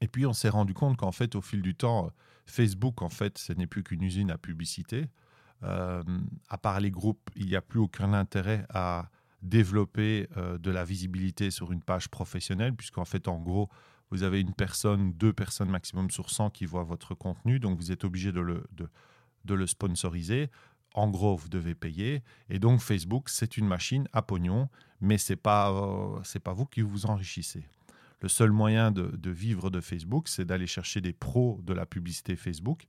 Et 0.00 0.08
puis 0.08 0.26
on 0.26 0.32
s'est 0.32 0.48
rendu 0.48 0.74
compte 0.74 0.96
qu'en 0.96 1.12
fait, 1.12 1.34
au 1.34 1.40
fil 1.40 1.62
du 1.62 1.74
temps, 1.74 2.10
Facebook, 2.46 3.02
en 3.02 3.08
fait, 3.08 3.38
ce 3.38 3.52
n'est 3.52 3.66
plus 3.66 3.82
qu'une 3.82 4.02
usine 4.02 4.30
à 4.30 4.38
publicité. 4.38 5.06
À 5.62 6.58
part 6.58 6.80
les 6.80 6.90
groupes, 6.90 7.30
il 7.34 7.46
n'y 7.46 7.56
a 7.56 7.62
plus 7.62 7.80
aucun 7.80 8.12
intérêt 8.12 8.66
à 8.70 9.10
développer 9.42 10.28
euh, 10.36 10.58
de 10.58 10.70
la 10.70 10.84
visibilité 10.84 11.50
sur 11.50 11.72
une 11.72 11.82
page 11.82 12.08
professionnelle, 12.08 12.74
puisqu'en 12.74 13.04
fait, 13.04 13.28
en 13.28 13.38
gros, 13.38 13.68
vous 14.10 14.22
avez 14.22 14.40
une 14.40 14.54
personne, 14.54 15.12
deux 15.12 15.32
personnes 15.32 15.70
maximum 15.70 16.10
sur 16.10 16.30
100 16.30 16.50
qui 16.50 16.66
voient 16.66 16.84
votre 16.84 17.14
contenu, 17.14 17.58
donc 17.58 17.78
vous 17.78 17.92
êtes 17.92 18.04
obligé 18.04 18.32
de 18.32 18.40
le, 18.40 18.64
de, 18.72 19.54
le 19.54 19.66
sponsoriser. 19.66 20.50
En 20.94 21.08
gros, 21.10 21.36
vous 21.36 21.48
devez 21.48 21.74
payer. 21.74 22.22
Et 22.48 22.58
donc, 22.58 22.80
Facebook, 22.80 23.28
c'est 23.28 23.56
une 23.56 23.66
machine 23.66 24.08
à 24.12 24.22
pognon, 24.22 24.68
mais 25.00 25.18
ce 25.18 25.32
n'est 25.32 25.36
pas, 25.36 25.70
euh, 25.70 26.18
c'est 26.24 26.40
pas 26.40 26.52
vous 26.52 26.66
qui 26.66 26.80
vous 26.80 27.06
enrichissez. 27.06 27.68
Le 28.22 28.28
seul 28.28 28.50
moyen 28.50 28.92
de, 28.92 29.30
vivre 29.30 29.68
de 29.70 29.80
Facebook, 29.80 30.28
c'est 30.28 30.46
d'aller 30.46 30.66
chercher 30.66 31.02
des 31.02 31.12
pros 31.12 31.60
de 31.62 31.74
la 31.74 31.84
publicité 31.84 32.34
Facebook 32.34 32.86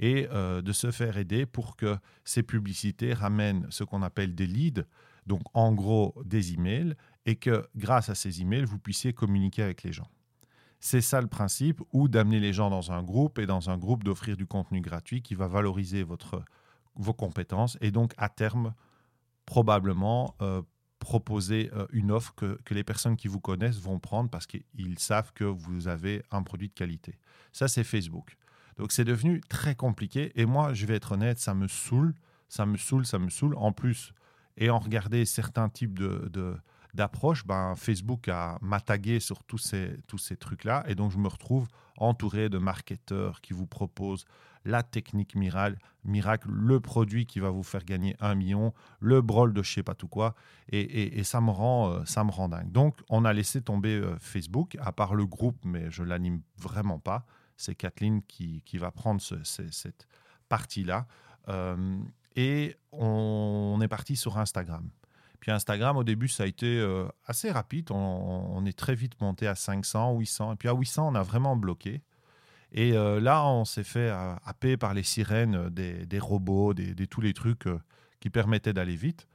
et 0.00 0.26
euh, 0.32 0.62
de 0.62 0.72
se 0.72 0.90
faire 0.90 1.18
aider 1.18 1.46
pour 1.46 1.76
que 1.76 1.96
ces 2.24 2.42
publicités 2.42 3.12
ramènent 3.12 3.66
ce 3.70 3.84
qu'on 3.84 4.02
appelle 4.02 4.34
des 4.34 4.46
leads, 4.46 4.82
donc 5.26 5.42
en 5.52 5.72
gros 5.72 6.14
des 6.24 6.54
emails, 6.54 6.94
et 7.26 7.36
que 7.36 7.68
grâce 7.76 8.08
à 8.08 8.14
ces 8.14 8.40
emails, 8.40 8.64
vous 8.64 8.78
puissiez 8.78 9.12
communiquer 9.12 9.62
avec 9.62 9.82
les 9.82 9.92
gens. 9.92 10.08
C'est 10.80 11.02
ça 11.02 11.20
le 11.20 11.26
principe, 11.26 11.82
ou 11.92 12.08
d'amener 12.08 12.40
les 12.40 12.54
gens 12.54 12.70
dans 12.70 12.90
un 12.90 13.02
groupe 13.02 13.38
et 13.38 13.44
dans 13.44 13.68
un 13.68 13.76
groupe 13.76 14.02
d'offrir 14.02 14.38
du 14.38 14.46
contenu 14.46 14.80
gratuit 14.80 15.20
qui 15.20 15.34
va 15.34 15.46
valoriser 15.46 16.02
votre, 16.02 16.42
vos 16.94 17.12
compétences 17.12 17.76
et 17.82 17.90
donc 17.90 18.14
à 18.16 18.30
terme 18.30 18.72
probablement 19.44 20.34
euh, 20.40 20.62
proposer 20.98 21.70
euh, 21.74 21.86
une 21.92 22.10
offre 22.10 22.34
que, 22.34 22.58
que, 22.64 22.72
les 22.72 22.84
personnes 22.84 23.16
qui 23.16 23.28
vous 23.28 23.40
connaissent 23.40 23.78
vont 23.78 23.98
prendre 23.98 24.30
parce 24.30 24.46
qu'ils 24.46 24.98
savent 24.98 25.32
que 25.34 25.44
vous 25.44 25.88
avez 25.88 26.22
un 26.30 26.42
produit 26.42 26.68
de 26.68 26.74
qualité. 26.74 27.18
Ça, 27.52 27.68
c'est 27.68 27.84
Facebook. 27.84 28.38
Donc 28.80 28.92
c'est 28.92 29.04
devenu 29.04 29.42
très 29.42 29.74
compliqué 29.74 30.32
et 30.36 30.46
moi, 30.46 30.72
je 30.72 30.86
vais 30.86 30.94
être 30.94 31.12
honnête, 31.12 31.38
ça 31.38 31.52
me 31.52 31.68
saoule, 31.68 32.14
ça 32.48 32.64
me 32.64 32.78
saoule, 32.78 33.04
ça 33.04 33.18
me 33.18 33.28
saoule. 33.28 33.54
En 33.58 33.72
plus, 33.72 34.14
et 34.56 34.70
en 34.70 34.78
regarder 34.78 35.26
certains 35.26 35.68
types 35.68 35.98
de, 35.98 36.56
d'approches, 36.94 37.46
ben, 37.46 37.74
Facebook 37.76 38.28
a 38.28 38.56
m'attagué 38.62 39.20
sur 39.20 39.44
tous 39.44 39.58
ces, 39.58 39.98
tous 40.06 40.16
ces 40.16 40.34
trucs-là. 40.34 40.82
Et 40.88 40.94
donc, 40.94 41.12
je 41.12 41.18
me 41.18 41.28
retrouve 41.28 41.68
entouré 41.98 42.48
de 42.48 42.56
marketeurs 42.56 43.42
qui 43.42 43.52
vous 43.52 43.66
proposent 43.66 44.24
la 44.64 44.82
technique 44.82 45.34
miracle, 45.34 45.76
miracle, 46.04 46.48
le 46.50 46.80
produit 46.80 47.26
qui 47.26 47.38
va 47.38 47.50
vous 47.50 47.62
faire 47.62 47.84
gagner 47.84 48.16
un 48.18 48.34
million, 48.34 48.72
le 48.98 49.20
brol 49.20 49.52
de 49.52 49.62
je 49.62 49.74
sais 49.74 49.82
pas 49.82 49.94
tout 49.94 50.08
quoi. 50.08 50.34
Et, 50.70 51.18
et, 51.18 51.22
ça, 51.24 51.42
me 51.42 51.50
rend, 51.50 51.90
euh, 51.90 52.04
ça 52.06 52.24
me 52.24 52.30
rend 52.30 52.48
dingue. 52.48 52.72
Donc, 52.72 52.96
on 53.10 53.26
a 53.26 53.34
laissé 53.34 53.60
tomber 53.60 53.96
euh, 53.96 54.16
Facebook, 54.20 54.78
à 54.80 54.90
part 54.90 55.14
le 55.14 55.26
groupe, 55.26 55.58
mais 55.66 55.90
je 55.90 56.02
l'anime 56.02 56.40
vraiment 56.56 56.98
pas. 56.98 57.26
C'est 57.60 57.74
Kathleen 57.74 58.22
qui, 58.22 58.62
qui 58.64 58.78
va 58.78 58.90
prendre 58.90 59.20
cette 59.20 60.08
partie-là. 60.48 61.06
Euh, 61.48 61.98
et 62.36 62.76
on, 62.92 63.78
est 63.82 63.88
parti 63.88 64.16
sur 64.16 64.38
Instagram. 64.38 64.88
Puis 65.40 65.50
Instagram, 65.50 65.96
au 65.96 66.04
début, 66.04 66.28
ça 66.28 66.44
a 66.44 66.46
été 66.46 66.78
euh, 66.78 67.06
assez 67.26 67.50
rapide. 67.50 67.90
On, 67.90 68.64
est 68.66 68.78
très 68.78 68.94
vite 68.94 69.20
monté 69.20 69.46
à 69.46 69.54
500, 69.54 70.18
800. 70.18 70.52
Et 70.52 70.56
puis 70.56 70.68
à 70.68 70.74
800, 70.74 71.08
on 71.08 71.14
a 71.14 71.22
vraiment 71.22 71.56
bloqué. 71.56 72.02
Et 72.72 72.92
euh, 72.92 73.20
là, 73.20 73.46
on 73.46 73.64
s'est 73.64 73.84
fait 73.84 74.10
happer 74.44 74.76
par 74.76 74.94
les 74.94 75.02
sirènes 75.02 75.70
des, 75.70 76.18
robots, 76.18 76.74
des, 76.74 77.06
tous 77.06 77.20
les 77.20 77.32
trucs 77.32 77.64
qui 78.20 78.30
permettaient 78.30 78.72
d'aller 78.74 78.96
vite. 78.96 79.26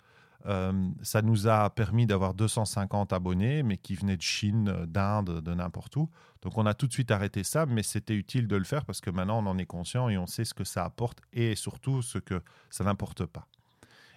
Euh, 0.47 0.89
ça 1.01 1.21
nous 1.21 1.47
a 1.47 1.69
permis 1.71 2.05
d'avoir 2.05 2.33
250 2.33 3.13
abonnés, 3.13 3.63
mais 3.63 3.77
qui 3.77 3.95
venaient 3.95 4.17
de 4.17 4.21
Chine, 4.21 4.85
d'Inde, 4.85 5.41
de 5.41 5.53
n'importe 5.53 5.95
où. 5.95 6.09
Donc 6.41 6.57
on 6.57 6.65
a 6.65 6.73
tout 6.73 6.87
de 6.87 6.93
suite 6.93 7.09
arrêté 7.09 7.43
ça, 7.43 7.65
mais 7.65 7.81
c'était 7.81 8.13
utile 8.13 8.47
de 8.47 8.55
le 8.55 8.63
faire 8.63 8.85
parce 8.85 9.01
que 9.01 9.09
maintenant 9.09 9.43
on 9.43 9.47
en 9.47 9.57
est 9.57 9.65
conscient 9.65 10.09
et 10.09 10.17
on 10.17 10.27
sait 10.27 10.45
ce 10.45 10.53
que 10.53 10.63
ça 10.63 10.85
apporte 10.85 11.19
et 11.33 11.55
surtout 11.55 12.01
ce 12.03 12.19
que 12.19 12.41
ça 12.69 12.83
n'importe 12.83 13.25
pas. 13.25 13.47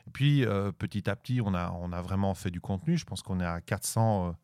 Et 0.06 0.10
puis 0.10 0.44
euh, 0.44 0.70
petit 0.72 1.08
à 1.08 1.16
petit, 1.16 1.40
on 1.40 1.54
a, 1.54 2.02
vraiment 2.02 2.34
fait 2.34 2.50
du 2.50 2.60
contenu. 2.60 2.98
Je 2.98 3.06
pense 3.06 3.22
qu'on 3.22 3.40
est 3.40 3.46
à 3.46 3.62
400, 3.62 4.36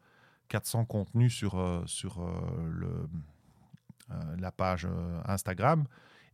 400 0.48 0.86
contenus 0.86 1.34
sur, 1.34 1.56
le, 1.58 3.08
la 4.38 4.52
page 4.52 4.88
Instagram. 5.26 5.84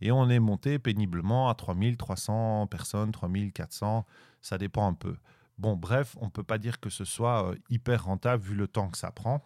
Et 0.01 0.13
on 0.13 0.31
est 0.31 0.39
monté 0.39 0.79
péniblement 0.79 1.51
à 1.51 1.55
3300 1.55 2.69
personnes, 2.69 3.13
3400, 3.13 4.07
ça 4.41 4.57
dépend 4.57 4.87
un 4.87 4.95
peu. 4.95 5.17
Bon, 5.61 5.77
bref, 5.77 6.17
on 6.23 6.25
ne 6.25 6.31
peut 6.31 6.43
pas 6.43 6.57
dire 6.57 6.81
que 6.81 6.89
ce 6.89 7.05
soit 7.05 7.55
hyper 7.69 8.05
rentable 8.05 8.43
vu 8.43 8.55
le 8.55 8.67
temps 8.67 8.89
que 8.89 8.97
ça 8.97 9.11
prend. 9.11 9.45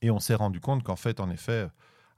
Et 0.00 0.10
on 0.10 0.20
s'est 0.20 0.34
rendu 0.34 0.58
compte 0.58 0.82
qu'en 0.82 0.96
fait, 0.96 1.20
en 1.20 1.28
effet, 1.28 1.68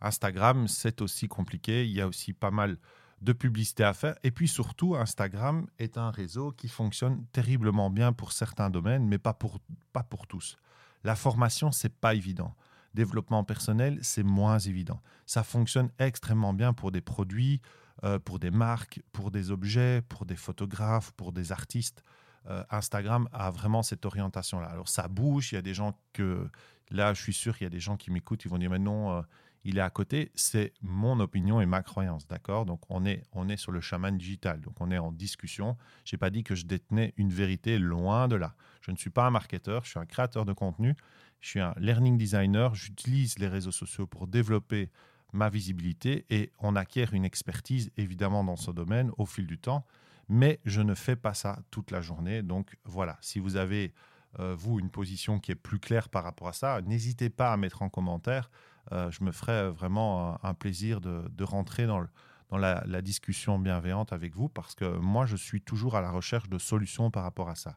Instagram, 0.01 0.69
c'est 0.69 1.03
aussi 1.03 1.27
compliqué. 1.27 1.85
Il 1.85 1.91
y 1.91 2.01
a 2.01 2.07
aussi 2.07 2.33
pas 2.33 2.53
mal 2.53 2.79
de 3.21 3.33
publicité 3.33 3.83
à 3.83 3.95
faire. 3.95 4.15
Et 4.23 4.31
puis 4.31 4.47
surtout, 4.47 4.95
Instagram 4.95 5.67
est 5.81 5.99
un 5.99 6.13
réseau 6.13 6.53
qui 6.53 6.69
fonctionne 6.69 7.27
terriblement 7.33 7.91
bien 7.91 8.13
pour 8.13 8.31
certains 8.31 8.71
domaines, 8.71 9.09
mais 9.09 9.19
pas 9.19 9.35
pour, 9.35 9.59
pas 9.93 10.07
tous. 10.29 10.57
La 11.03 11.17
formation, 11.17 11.73
c'est 11.73 11.93
pas 11.93 12.15
évident. 12.15 12.55
Développement 12.95 13.43
personnel, 13.43 13.99
c'est 14.03 14.23
moins 14.23 14.61
évident. 14.61 15.03
Ça 15.27 15.43
fonctionne 15.43 15.91
extrêmement 15.99 16.55
bien 16.55 16.73
pour 16.73 16.93
des 16.93 17.01
produits, 17.01 17.61
euh, 18.05 18.21
pour 18.21 18.39
des 18.39 18.53
marques, 18.53 19.03
pour 19.11 19.33
des 19.33 19.51
objets, 19.51 20.01
pour 20.09 20.27
des 20.27 20.37
photographes, 20.37 21.11
pour 21.11 21.33
des 21.33 21.51
artistes. 21.51 22.05
Euh, 22.47 22.63
Instagram 22.71 23.29
a 23.33 23.51
vraiment 23.51 23.83
cette 23.83 24.05
orientation-là. 24.05 24.67
Alors 24.67 24.89
ça 24.89 25.09
bouge, 25.09 25.53
il 25.53 25.55
y 25.55 25.59
a 25.59 25.63
des 25.63 25.75
gens 25.75 25.99
que 26.13 26.51
Là, 26.91 27.15
je 27.15 27.23
suis 27.23 27.33
sûr 27.33 27.57
qu'il 27.57 27.65
y 27.65 27.67
a 27.67 27.71
des 27.71 27.81
gens 27.81 27.97
qui 27.97 28.11
m'écoutent, 28.11 28.45
ils 28.45 28.51
vont 28.51 28.59
dire, 28.59 28.71
mais 28.71 28.79
non, 28.79 29.13
euh, 29.13 29.23
il 29.65 29.79
est 29.79 29.83
à 29.83 29.91
côté. 29.91 30.31
C'est 30.35 30.73
mon 30.83 31.19
opinion 31.21 31.61
et 31.61 31.67
ma 31.67 31.83
croyance, 31.83 32.27
d'accord? 32.27 32.67
Donc, 32.67 32.81
on 32.91 33.05
est, 33.07 33.23
on 33.33 33.49
est 33.49 33.57
sur 33.57 33.73
le 33.73 33.81
chaman 33.81 34.17
digital, 34.17 34.61
donc 34.61 34.81
on 34.81 34.91
est 34.91 34.99
en 34.99 35.11
discussion. 35.11 35.77
Je 36.05 36.15
n'ai 36.15 36.19
pas 36.19 36.31
dit 36.31 36.45
que 36.45 36.55
je 36.55 36.67
détenais 36.67 37.15
une 37.17 37.31
vérité, 37.31 37.79
loin 37.79 38.29
de 38.29 38.37
là. 38.37 38.55
Je 38.83 38.91
ne 38.91 38.97
suis 38.97 39.11
pas 39.11 39.27
un 39.27 39.31
marketeur, 39.31 39.85
je 39.85 39.91
suis 39.91 39.99
un 39.99 40.07
créateur 40.07 40.45
de 40.45 40.53
contenu, 40.53 40.95
je 41.41 41.49
suis 41.49 41.61
un 41.61 41.75
learning 41.79 42.19
designer, 42.19 42.75
j'utilise 42.75 43.39
les 43.39 43.49
réseaux 43.49 43.73
sociaux 43.73 44.07
pour 44.07 44.27
développer 44.27 44.91
ma 45.33 45.49
visibilité 45.49 46.27
et 46.31 46.53
on 46.61 46.77
acquiert 46.77 47.13
une 47.13 47.25
expertise 47.25 47.91
évidemment 47.97 48.45
dans 48.45 48.57
ce 48.57 48.71
domaine 48.71 49.11
au 49.19 49.27
fil 49.27 49.47
du 49.47 49.59
temps, 49.59 49.85
mais 50.29 50.61
je 50.65 50.81
ne 50.81 50.95
fais 50.95 51.17
pas 51.17 51.35
ça 51.35 51.61
toute 51.71 51.91
la 51.91 52.01
journée. 52.01 52.43
Donc 52.43 52.77
voilà, 52.85 53.19
si 53.21 53.39
vous 53.39 53.57
avez 53.57 53.93
euh, 54.41 54.55
vous, 54.57 54.81
une 54.81 54.91
position 54.91 55.39
qui 55.39 55.53
est 55.53 55.57
plus 55.57 55.79
claire 55.79 56.09
par 56.09 56.25
rapport 56.25 56.49
à 56.49 56.53
ça, 56.53 56.81
n'hésitez 56.83 57.31
pas 57.31 57.53
à 57.53 57.57
mettre 57.57 57.83
en 57.83 57.89
commentaire. 57.89 58.51
Euh, 58.93 59.11
je 59.11 59.25
me 59.25 59.33
ferai 59.33 59.71
vraiment 59.71 60.39
un, 60.45 60.55
plaisir 60.55 61.01
de, 61.01 61.45
rentrer 61.45 61.87
dans, 61.87 62.05
la, 62.51 63.03
discussion 63.03 63.59
bienveillante 63.59 64.13
avec 64.13 64.35
vous 64.35 64.49
parce 64.49 64.75
que 64.75 64.85
moi, 64.99 65.27
je 65.27 65.37
suis 65.37 65.61
toujours 65.61 65.97
à 65.97 66.01
la 66.01 66.11
recherche 66.11 66.49
de 66.49 66.59
solutions 66.59 67.11
par 67.11 67.23
rapport 67.23 67.49
à 67.49 67.55
ça. 67.55 67.77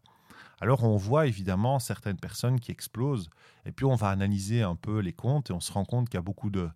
Alors, 0.59 0.83
on 0.83 0.97
voit 0.97 1.27
évidemment 1.27 1.79
certaines 1.79 2.17
personnes 2.17 2.59
qui 2.59 2.71
explosent 2.71 3.29
et 3.65 3.71
puis 3.71 3.85
on 3.85 3.95
va 3.95 4.09
analyser 4.09 4.63
un 4.63 4.75
peu 4.75 4.99
les 4.99 5.13
comptes 5.13 5.49
et 5.51 5.53
on 5.53 5.59
se 5.59 5.71
rend 5.71 5.85
compte 5.85 6.09
qu'il 6.09 6.17
y 6.17 6.19
a 6.19 6.23
beaucoup 6.23 6.49
de, 6.49 6.69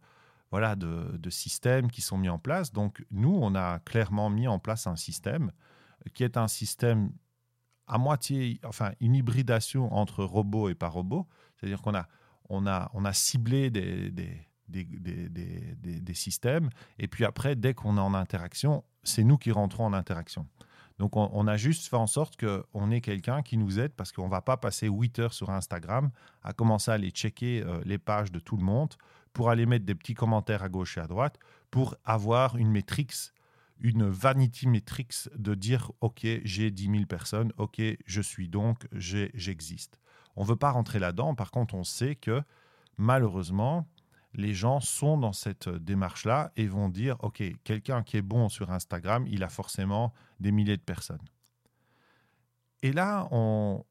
voilà, 0.52 0.76
de, 0.76 1.30
systèmes 1.30 1.90
qui 1.90 2.02
sont 2.02 2.18
mis 2.18 2.30
en 2.30 2.38
place. 2.38 2.74
Donc, 2.74 3.06
nous, 3.10 3.34
on 3.34 3.56
a 3.56 3.80
clairement 3.80 4.30
mis 4.30 4.48
en 4.48 4.60
place 4.60 4.86
un 4.86 4.98
système 4.98 5.52
qui 6.14 6.24
est 6.24 6.36
un 6.36 6.48
système 6.48 7.12
à 7.88 7.98
moitié, 7.98 8.60
enfin, 8.66 8.92
une 9.00 9.16
hybridation 9.16 9.94
entre 9.94 10.24
robot 10.24 10.70
et 10.70 10.76
pas 10.76 10.90
robot. 10.90 11.28
C'est-à-dire 11.56 11.82
qu'on 11.82 11.96
a, 11.96 12.08
on 12.50 12.68
a, 12.68 12.92
on 12.94 13.06
a 13.06 13.14
ciblé 13.14 13.70
des, 13.70 14.12
des, 14.12 14.48
des, 14.68 14.90
des, 16.00 16.14
systèmes, 16.14 16.70
et 16.98 17.08
puis 17.08 17.26
après, 17.26 17.56
dès 17.56 17.74
qu'on 17.74 17.98
est 17.98 18.02
en 18.02 18.14
interaction, 18.14 18.84
c'est 19.04 19.24
nous 19.24 19.38
qui 19.38 19.52
rentrons 19.52 19.86
en 19.86 19.94
interaction. 19.94 20.48
Donc, 20.98 21.16
on, 21.16 21.48
a 21.48 21.58
juste 21.58 21.88
fait 21.88 21.96
en 21.96 22.06
sorte 22.06 22.40
qu'on 22.40 22.92
ait 22.92 23.02
quelqu'un 23.02 23.42
qui 23.42 23.58
nous 23.58 23.80
aide 23.80 23.94
parce 23.94 24.12
qu'on 24.12 24.26
ne 24.26 24.32
va 24.32 24.42
pas 24.42 24.56
passer 24.56 24.88
8 24.88 25.20
heures 25.20 25.34
sur 25.34 25.50
Instagram 25.50 26.12
à 26.44 26.54
commencer 26.54 26.92
à 26.92 26.94
aller 26.94 27.10
checker 27.10 27.64
euh, 27.64 27.82
les 27.86 27.98
pages 27.98 28.32
de 28.32 28.38
tout 28.38 28.56
le 28.56 28.64
monde 28.64 28.94
pour 29.34 29.50
aller 29.50 29.66
mettre 29.66 29.86
des 29.86 29.96
petits 29.96 30.14
commentaires 30.14 30.64
à 30.64 30.70
gauche 30.70 30.98
et 30.98 31.02
à 31.02 31.08
droite 31.08 31.38
pour 31.70 31.96
avoir 32.04 32.58
une 32.58 32.72
métrique 32.72 33.14
une 33.82 34.08
vanity 34.08 34.68
metrics 34.68 35.28
de 35.36 35.56
dire 35.56 35.92
OK, 36.02 36.26
j'ai 36.44 36.72
10 36.72 36.92
000 36.92 37.06
personnes, 37.06 37.52
OK, 37.58 37.82
je 38.06 38.22
suis 38.22 38.48
donc, 38.48 38.88
j'existe. 38.94 40.00
On 40.36 40.44
ne 40.44 40.48
veut 40.48 40.56
pas 40.56 40.72
rentrer 40.72 41.00
là-dedans. 41.00 41.36
Par 41.36 41.52
contre, 41.52 41.74
on 41.74 41.84
sait 41.84 42.16
que 42.16 42.42
malheureusement, 42.98 43.88
les 44.34 44.54
gens 44.54 44.80
sont 44.80 45.18
dans 45.18 45.34
cette 45.34 45.68
démarche-là 45.68 46.52
et 46.56 46.68
vont 46.68 46.90
dire 46.90 47.18
OK, 47.22 47.44
quelqu'un 47.64 48.04
qui 48.04 48.18
est 48.18 48.22
bon 48.22 48.50
sur 48.50 48.72
Instagram, 48.72 49.26
il 49.28 49.44
a 49.44 49.50
forcément 49.50 50.14
des 50.40 50.52
milliers 50.52 50.78
de 50.78 50.82
personnes. 50.82 51.26
Et 52.84 52.94
là, 52.94 53.28
on, 53.32 53.84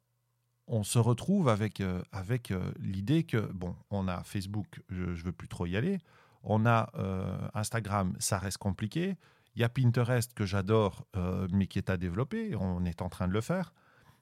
on 0.70 0.84
se 0.84 1.00
retrouve 1.00 1.48
avec, 1.48 1.80
euh, 1.80 2.00
avec 2.12 2.52
euh, 2.52 2.72
l'idée 2.78 3.24
que, 3.24 3.38
bon, 3.52 3.74
on 3.90 4.06
a 4.06 4.22
Facebook, 4.22 4.80
je 4.88 5.02
ne 5.02 5.14
veux 5.14 5.32
plus 5.32 5.48
trop 5.48 5.66
y 5.66 5.76
aller. 5.76 5.98
On 6.44 6.64
a 6.64 6.90
euh, 6.94 7.36
Instagram, 7.54 8.14
ça 8.20 8.38
reste 8.38 8.58
compliqué. 8.58 9.16
Il 9.56 9.60
y 9.60 9.64
a 9.64 9.68
Pinterest 9.68 10.32
que 10.32 10.46
j'adore, 10.46 11.04
mais 11.50 11.66
qui 11.66 11.78
est 11.78 11.90
à 11.90 11.96
développer. 11.96 12.54
On 12.54 12.84
est 12.84 13.02
en 13.02 13.08
train 13.08 13.26
de 13.26 13.32
le 13.32 13.40
faire. 13.40 13.74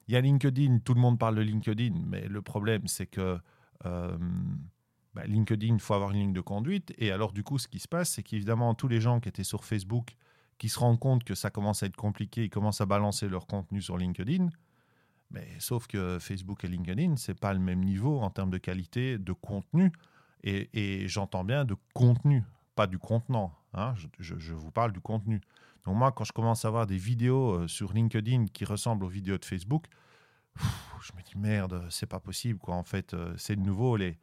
Il 0.07 0.15
y 0.15 0.17
a 0.17 0.21
LinkedIn, 0.21 0.79
tout 0.79 0.95
le 0.95 0.99
monde 0.99 1.19
parle 1.19 1.35
de 1.35 1.41
LinkedIn, 1.41 1.93
mais 2.07 2.27
le 2.27 2.41
problème, 2.41 2.87
c'est 2.87 3.05
que 3.05 3.37
bah, 3.83 5.23
LinkedIn, 5.27 5.75
il 5.75 5.79
faut 5.79 5.93
avoir 5.93 6.09
une 6.11 6.17
ligne 6.17 6.33
de 6.33 6.41
conduite. 6.41 6.95
Et 6.97 7.11
alors, 7.11 7.31
du 7.31 7.43
coup, 7.43 7.59
ce 7.59 7.67
qui 7.67 7.77
se 7.77 7.87
passe, 7.87 8.09
c'est 8.09 8.23
qu'évidemment, 8.23 8.73
tous 8.73 8.87
les 8.87 8.99
gens 8.99 9.19
qui 9.19 9.29
étaient 9.29 9.43
sur 9.43 9.63
Facebook, 9.63 10.15
qui 10.57 10.67
se 10.67 10.79
rendent 10.79 10.99
compte 10.99 11.23
que 11.23 11.35
ça 11.35 11.51
commence 11.51 11.83
à 11.83 11.85
être 11.85 11.95
compliqué, 11.95 12.45
ils 12.45 12.49
commencent 12.49 12.81
à 12.81 12.87
balancer 12.87 13.29
leur 13.29 13.45
contenu 13.45 13.83
sur 13.83 13.97
LinkedIn. 13.97 14.49
Mais 15.31 15.47
sauf 15.59 15.87
que 15.87 16.17
Facebook 16.19 16.63
et 16.63 16.67
LinkedIn, 16.67 17.15
c'est 17.17 17.39
pas 17.39 17.53
le 17.53 17.59
même 17.59 17.83
niveau 17.83 18.19
en 18.19 18.29
termes 18.29 18.49
de 18.49 18.57
qualité 18.57 19.17
de 19.17 19.33
contenu. 19.33 19.91
et 20.43 21.07
j'entends 21.07 21.43
bien 21.43 21.65
de 21.65 21.75
contenu, 21.93 22.43
pas 22.75 22.87
du 22.87 22.97
contenant. 22.97 23.59
Hein, 23.73 23.93
je, 24.19 24.53
vous 24.53 24.71
parle 24.71 24.91
du 24.91 25.01
contenu. 25.01 25.41
Donc 25.85 25.95
moi, 25.95 26.11
quand 26.11 26.23
je 26.23 26.33
commence 26.33 26.65
à 26.65 26.69
voir 26.69 26.87
des 26.87 26.97
vidéos 26.97 27.51
euh, 27.51 27.67
sur 27.67 27.93
LinkedIn 27.93 28.47
qui 28.47 28.65
ressemblent 28.65 29.05
aux 29.05 29.09
vidéos 29.09 29.37
de 29.37 29.45
Facebook, 29.45 29.85
je 30.57 31.13
me 31.15 31.21
dis 31.21 31.37
merde, 31.37 31.85
c'est 31.89 32.07
pas 32.07 32.19
possible 32.19 32.59
quoi. 32.59 32.75
En 32.75 32.83
fait, 32.83 33.13
euh, 33.13 33.33
c'est 33.37 33.55
de 33.55 33.61
nouveau 33.61 33.95
les 33.95 34.17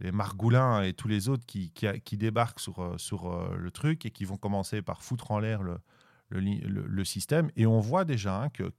les 0.00 0.12
Margoulins 0.12 0.82
et 0.82 0.92
tous 0.92 1.08
les 1.08 1.30
autres 1.30 1.46
qui, 1.46 1.70
qui, 1.70 2.16
débarquent 2.18 2.60
sur, 2.60 2.80
euh, 2.80 2.98
sur 2.98 3.50
le 3.56 3.70
truc 3.70 4.04
et 4.04 4.10
qui 4.10 4.26
vont 4.26 4.36
commencer 4.36 4.82
par 4.82 5.02
foutre 5.02 5.30
en 5.30 5.38
l'air 5.38 5.62
le, 5.62 5.80
le, 6.28 7.04
système. 7.06 7.50
Et 7.56 7.64
on 7.64 7.80
voit 7.80 8.04
déjà 8.04 8.42
hein, 8.42 8.50
que, 8.50 8.70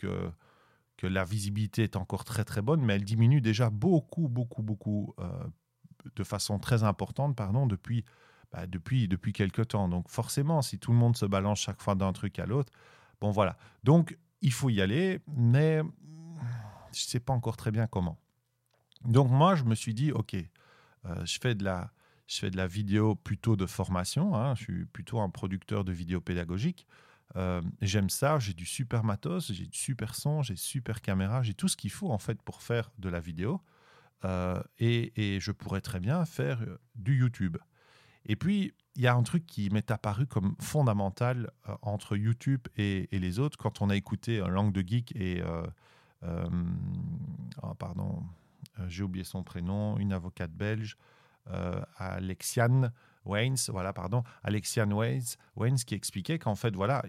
que, 0.97 1.07
la 1.07 1.23
visibilité 1.23 1.83
est 1.83 1.95
encore 1.95 2.25
très 2.25 2.43
très 2.43 2.61
bonne, 2.61 2.81
mais 2.81 2.95
elle 2.95 3.05
diminue 3.05 3.41
déjà 3.41 3.69
beaucoup, 3.69 4.27
beaucoup, 4.27 4.63
beaucoup, 4.63 5.15
de 6.15 6.23
façon 6.23 6.59
très 6.59 6.83
importante, 6.83 7.35
pardon, 7.35 7.67
depuis 7.67 8.03
bah, 8.51 8.65
depuis, 8.65 9.07
depuis 9.07 9.33
quelques 9.33 9.69
temps. 9.69 9.89
Donc 9.89 10.09
forcément, 10.09 10.61
si 10.61 10.79
tout 10.79 10.91
le 10.91 10.97
monde 10.97 11.17
se 11.17 11.25
balance 11.25 11.59
chaque 11.59 11.81
fois 11.81 11.95
d'un 11.95 12.13
truc 12.13 12.39
à 12.39 12.45
l'autre, 12.45 12.71
bon 13.19 13.31
voilà. 13.31 13.57
Donc 13.83 14.17
il 14.41 14.53
faut 14.53 14.69
y 14.69 14.81
aller, 14.81 15.19
mais 15.27 15.81
je 16.93 17.03
ne 17.03 17.09
sais 17.09 17.19
pas 17.19 17.33
encore 17.33 17.57
très 17.57 17.71
bien 17.71 17.87
comment. 17.87 18.17
Donc 19.05 19.29
moi, 19.29 19.55
je 19.55 19.63
me 19.63 19.75
suis 19.75 19.93
dit, 19.93 20.11
OK, 20.11 20.33
euh, 20.33 21.25
je, 21.25 21.39
fais 21.39 21.55
de 21.55 21.63
la, 21.63 21.91
je 22.25 22.39
fais 22.39 22.49
de 22.49 22.57
la 22.57 22.67
vidéo 22.67 23.15
plutôt 23.15 23.55
de 23.55 23.65
formation, 23.65 24.35
hein. 24.35 24.55
je 24.55 24.63
suis 24.63 24.85
plutôt 24.85 25.19
un 25.19 25.29
producteur 25.29 25.83
de 25.83 25.91
vidéos 25.91 26.21
pédagogiques. 26.21 26.87
Euh, 27.35 27.61
j'aime 27.81 28.09
ça, 28.09 28.39
j'ai 28.39 28.53
du 28.53 28.65
super 28.65 29.03
matos, 29.03 29.51
j'ai 29.51 29.65
du 29.65 29.77
super 29.77 30.15
son, 30.15 30.41
j'ai 30.41 30.55
super 30.55 31.01
caméra, 31.01 31.43
j'ai 31.43 31.53
tout 31.53 31.67
ce 31.67 31.75
qu'il 31.75 31.91
faut 31.91 32.09
en 32.11 32.17
fait 32.17 32.41
pour 32.41 32.61
faire 32.61 32.91
de 32.97 33.09
la 33.09 33.19
vidéo. 33.19 33.61
Euh, 34.25 34.61
et, 34.79 35.39
je 35.39 35.51
pourrais 35.51 35.81
très 35.81 35.99
bien 35.99 36.25
faire 36.25 36.63
du 36.95 37.19
YouTube. 37.19 37.57
Et 38.25 38.35
puis, 38.35 38.73
il 38.97 39.03
y 39.03 39.07
a 39.07 39.15
un 39.15 39.23
truc 39.23 39.45
qui 39.45 39.69
m'est 39.69 39.91
apparu 39.91 40.25
comme 40.25 40.55
fondamental 40.59 41.51
euh, 41.69 41.75
entre 41.83 42.17
YouTube 42.17 42.67
et, 42.75 43.07
les 43.11 43.39
autres 43.39 43.57
quand 43.57 43.81
on 43.81 43.89
a 43.89 43.95
écouté 43.95 44.39
euh, 44.39 44.47
Langue 44.47 44.73
de 44.73 44.81
Geek 44.85 45.15
et. 45.15 45.41
Euh, 46.23 46.49
oh, 47.61 47.75
pardon, 47.75 48.23
j'ai 48.87 49.03
oublié 49.03 49.23
son 49.23 49.43
prénom, 49.43 49.99
une 49.99 50.11
avocate 50.11 50.51
belge, 50.51 50.97
Alexiane 51.95 52.91
Waynes, 53.27 53.57
voilà, 53.69 53.93
pardon, 53.93 54.23
Alexiane 54.43 54.93
Waynes, 54.93 55.77
qui 55.85 55.95
expliquait 55.95 56.39
qu'en 56.39 56.55
fait, 56.55 56.75
voilà, 56.75 57.03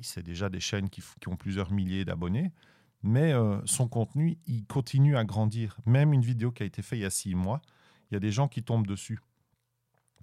c'est 0.00 0.22
déjà 0.22 0.48
des 0.48 0.60
chaînes 0.60 0.88
qui, 0.88 1.02
ont 1.26 1.36
plusieurs 1.36 1.70
milliers 1.72 2.04
d'abonnés, 2.04 2.52
mais 3.02 3.32
son 3.64 3.88
contenu, 3.88 4.38
il 4.46 4.66
continue 4.66 5.16
à 5.16 5.24
grandir. 5.24 5.76
Même 5.86 6.12
une 6.12 6.22
vidéo 6.22 6.50
qui 6.50 6.62
a 6.62 6.66
été 6.66 6.82
faite 6.82 6.98
il 6.98 7.02
y 7.02 7.06
a 7.06 7.10
six 7.10 7.34
mois, 7.34 7.60
il 8.10 8.14
y 8.14 8.16
a 8.16 8.20
des 8.20 8.32
gens 8.32 8.48
qui 8.48 8.62
tombent 8.62 8.86
dessus 8.86 9.20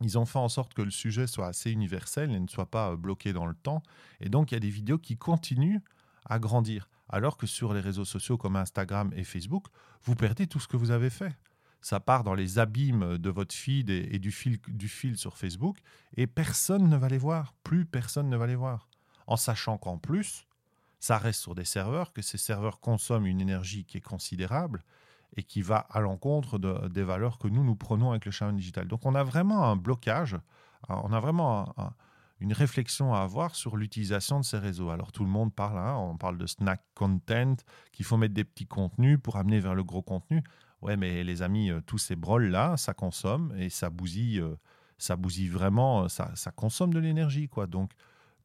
ils 0.02 0.18
ont 0.18 0.26
fait 0.26 0.40
en 0.40 0.50
sorte 0.50 0.74
que 0.74 0.82
le 0.82 0.92
sujet 0.92 1.28
soit 1.28 1.48
assez 1.48 1.72
universel 1.72 2.32
et 2.32 2.40
ne 2.40 2.48
soit 2.48 2.70
pas 2.70 2.92
euh, 2.92 2.98
bloqué 2.98 3.34
dans 3.34 3.46
le 3.46 3.56
temps. 3.56 3.82
Et 4.20 4.30
donc, 4.30 4.52
il 4.52 4.56
y 4.56 4.58
a 4.58 4.60
des 4.60 4.70
vidéos 4.70 4.98
qui 4.98 5.18
continuent 5.18 5.80
à 6.26 6.40
grandir. 6.40 6.90
Alors 7.10 7.38
que 7.38 7.48
sur 7.48 7.74
les 7.74 7.80
réseaux 7.80 8.06
sociaux 8.06 8.38
comme 8.38 8.58
Instagram 8.58 9.12
et 9.16 9.24
Facebook, 9.24 9.68
vous 10.04 10.16
perdez 10.16 10.46
tout 10.46 10.60
ce 10.60 10.68
que 10.68 10.78
vous 10.78 10.92
avez 10.92 11.10
fait. 11.10 11.36
Ça 11.82 12.00
part 12.00 12.24
dans 12.24 12.34
les 12.34 12.60
abîmes 12.60 13.18
de 13.18 13.30
votre 13.30 13.54
feed 13.54 13.90
et, 13.90 14.20
du, 14.20 14.32
fil, 14.32 14.60
du 14.68 14.88
fil 14.88 15.18
sur 15.18 15.38
Facebook 15.38 15.78
et 16.16 16.28
personne 16.28 16.90
ne 16.90 16.98
va 16.98 17.08
les 17.08 17.18
voir. 17.18 17.54
Plus 17.64 17.86
personne 17.86 18.30
ne 18.30 18.38
va 18.38 18.48
les 18.48 18.56
voir. 18.56 18.90
En 19.28 19.38
sachant 19.38 19.78
qu'en 19.78 19.98
plus, 19.98 20.48
ça 21.00 21.18
reste 21.18 21.42
sur 21.42 21.56
des 21.56 21.66
serveurs, 21.66 22.14
que 22.14 22.22
ces 22.22 22.38
serveurs 22.38 22.80
consomment 22.80 23.28
une 23.28 23.42
énergie 23.42 23.86
qui 23.86 23.98
est 23.98 24.02
considérable 24.02 24.84
et 25.36 25.44
qui 25.44 25.62
va 25.62 25.78
à 25.78 26.00
l'encontre 26.00 26.58
des 26.90 27.04
valeurs 27.04 27.38
que 27.38 27.48
nous, 27.48 27.64
nous 27.64 27.76
prenons 27.76 28.12
avec 28.12 28.26
le 28.26 28.32
challenge 28.32 28.56
digital. 28.56 28.88
Donc 28.88 29.06
on 29.06 29.14
a 29.14 29.24
vraiment 29.24 29.66
un 29.66 29.76
blocage, 29.76 30.38
on 30.90 31.12
a 31.12 31.20
vraiment 31.20 31.76
une 32.40 32.54
réflexion 32.54 33.14
à 33.14 33.20
avoir 33.20 33.56
sur 33.56 33.78
l'utilisation 33.78 34.40
de 34.40 34.46
ces 34.46 34.58
réseaux. 34.58 34.90
Alors 34.90 35.12
tout 35.12 35.24
le 35.24 35.30
monde 35.30 35.54
parle, 35.54 35.78
hein, 35.78 35.96
on 35.96 36.18
parle 36.18 36.38
de 36.38 36.48
snack 36.48 36.82
content, 36.96 37.56
qu'il 37.92 38.06
faut 38.06 38.18
mettre 38.18 38.34
des 38.34 38.44
petits 38.44 38.68
contenus 38.68 39.20
pour 39.22 39.38
amener 39.38 39.60
vers 39.60 39.76
le 39.76 39.84
gros 39.84 40.02
contenu. 40.02 40.44
Ouais, 40.82 40.96
mais 40.98 41.24
les 41.24 41.42
amis, 41.42 41.72
euh, 41.72 41.82
tous 41.82 41.98
ces 41.98 42.16
brols-là, 42.16 42.78
ça 42.78 42.94
consomme 42.94 43.54
et 43.58 43.70
ça 43.70 43.90
bousille, 43.90 44.40
euh, 44.40 44.56
ça 44.98 45.16
bousille 45.16 45.50
vraiment, 45.50 46.08
ça, 46.08 46.32
ça 46.36 46.52
consomme 46.52 46.94
de 46.94 47.00
l'énergie. 47.00 47.48
quoi. 47.48 47.66
Donc 47.68 47.94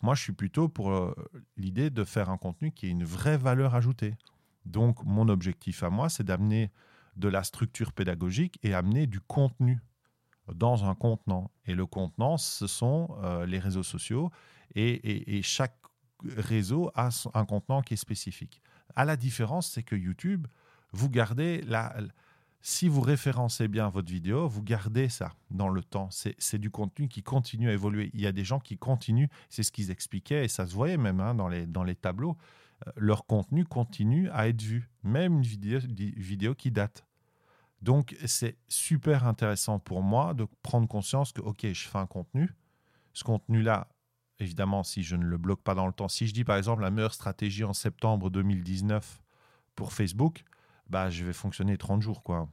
moi, 0.03 0.17
je 0.17 0.23
suis 0.23 0.33
plutôt 0.33 0.69
pour 0.69 0.91
euh, 0.91 1.15
l'idée 1.57 1.89
de 1.89 2.03
faire 2.03 2.29
un 2.29 2.37
contenu 2.37 2.73
qui 2.73 2.87
ait 2.87 2.91
une 2.91 3.05
vraie 3.05 3.39
valeur 3.39 3.77
ajoutée. 3.77 4.17
Donc, 4.67 5.03
mon 5.05 5.29
objectif 5.29 5.85
à 5.85 5.91
moi, 5.91 6.09
c'est 6.09 6.25
d'amener 6.25 6.73
de 7.17 7.29
la 7.29 7.45
structure 7.45 7.93
pédagogique 7.93 8.59
et 8.65 8.75
amener 8.75 9.07
du 9.07 9.21
contenu 9.21 9.81
dans 10.53 10.85
un 10.85 10.97
contenant. 10.97 11.53
Et 11.67 11.75
le 11.75 11.87
contenant, 11.87 12.37
ce 12.37 12.67
sont 12.67 13.17
euh, 13.23 13.47
les 13.47 13.61
réseaux 13.61 13.85
sociaux 13.85 14.31
et, 14.75 15.41
chaque 15.43 15.77
réseau 16.25 16.91
a 16.95 17.11
un 17.35 17.45
contenant 17.45 17.83
qui 17.83 17.95
est 17.95 17.99
spécifique. 17.99 18.61
À 18.97 19.05
la 19.05 19.17
différence, 19.17 19.71
c'est 19.71 19.83
que 19.83 19.95
YouTube, 19.95 20.47
vous 20.93 21.09
gardez 21.09 21.63
la, 21.63 21.95
si 22.61 22.89
vous 22.89 23.01
référencez 23.01 23.69
bien 23.69 23.89
votre 23.89 24.11
vidéo, 24.11 24.49
vous 24.49 24.63
gardez 24.63 25.09
ça 25.09 25.35
dans 25.51 25.69
le 25.69 25.83
temps. 25.83 26.09
C'est 26.11 26.59
du 26.59 26.71
contenu 26.71 27.09
qui 27.09 27.23
continue 27.23 27.69
à 27.69 27.73
évoluer. 27.73 28.11
Il 28.15 28.21
y 28.21 28.27
a 28.27 28.33
des 28.33 28.45
gens 28.45 28.61
qui 28.61 28.79
continuent, 28.79 29.29
c'est 29.49 29.63
ce 29.63 29.73
qu'ils 29.73 29.91
expliquaient, 29.91 30.45
et 30.45 30.49
ça 30.49 30.67
se 30.67 30.75
voyait 30.75 30.97
même 30.97 31.21
hein, 31.21 31.35
dans, 31.35 31.49
les, 31.49 31.67
dans 31.67 31.85
les 31.85 31.97
tableaux 31.97 32.37
leur 32.97 33.27
contenu 33.27 33.65
continue 33.65 34.29
à 34.31 34.49
être 34.49 34.63
vu, 34.63 34.91
même 35.03 35.35
une 35.35 35.43
vidéo, 35.43 35.79
vidéo 35.87 36.55
qui 36.55 36.71
date. 36.71 37.07
Donc, 37.81 38.17
c'est 38.27 38.57
super 38.69 39.27
intéressant 39.27 39.79
pour 39.79 40.03
moi 40.03 40.35
de 40.35 40.47
prendre 40.63 40.87
conscience 40.87 41.33
que, 41.33 41.41
OK, 41.41 41.61
je 41.63 41.89
fais 41.89 41.99
un 41.99 42.07
contenu. 42.07 42.55
Ce 43.13 43.25
contenu-là, 43.25 43.89
évidemment, 44.39 44.85
si 44.85 45.03
je 45.03 45.17
ne 45.17 45.25
le 45.25 45.37
bloque 45.37 45.63
pas 45.63 45.75
dans 45.75 45.87
le 45.87 45.93
temps, 45.93 46.09
si 46.09 46.27
je 46.27 46.35
dis 46.35 46.45
par 46.45 46.57
exemple 46.57 46.83
la 46.83 46.91
meilleure 46.91 47.15
stratégie 47.15 47.65
en 47.65 47.73
septembre 47.73 48.31
2019 48.31 49.23
pour 49.75 49.93
Facebook, 49.93 50.45
bah, 50.93 51.09
je 51.09 51.25
vais 51.25 51.33
fonctionner 51.33 51.79
30 51.79 52.03
jours. 52.03 52.23
quoi. 52.23 52.49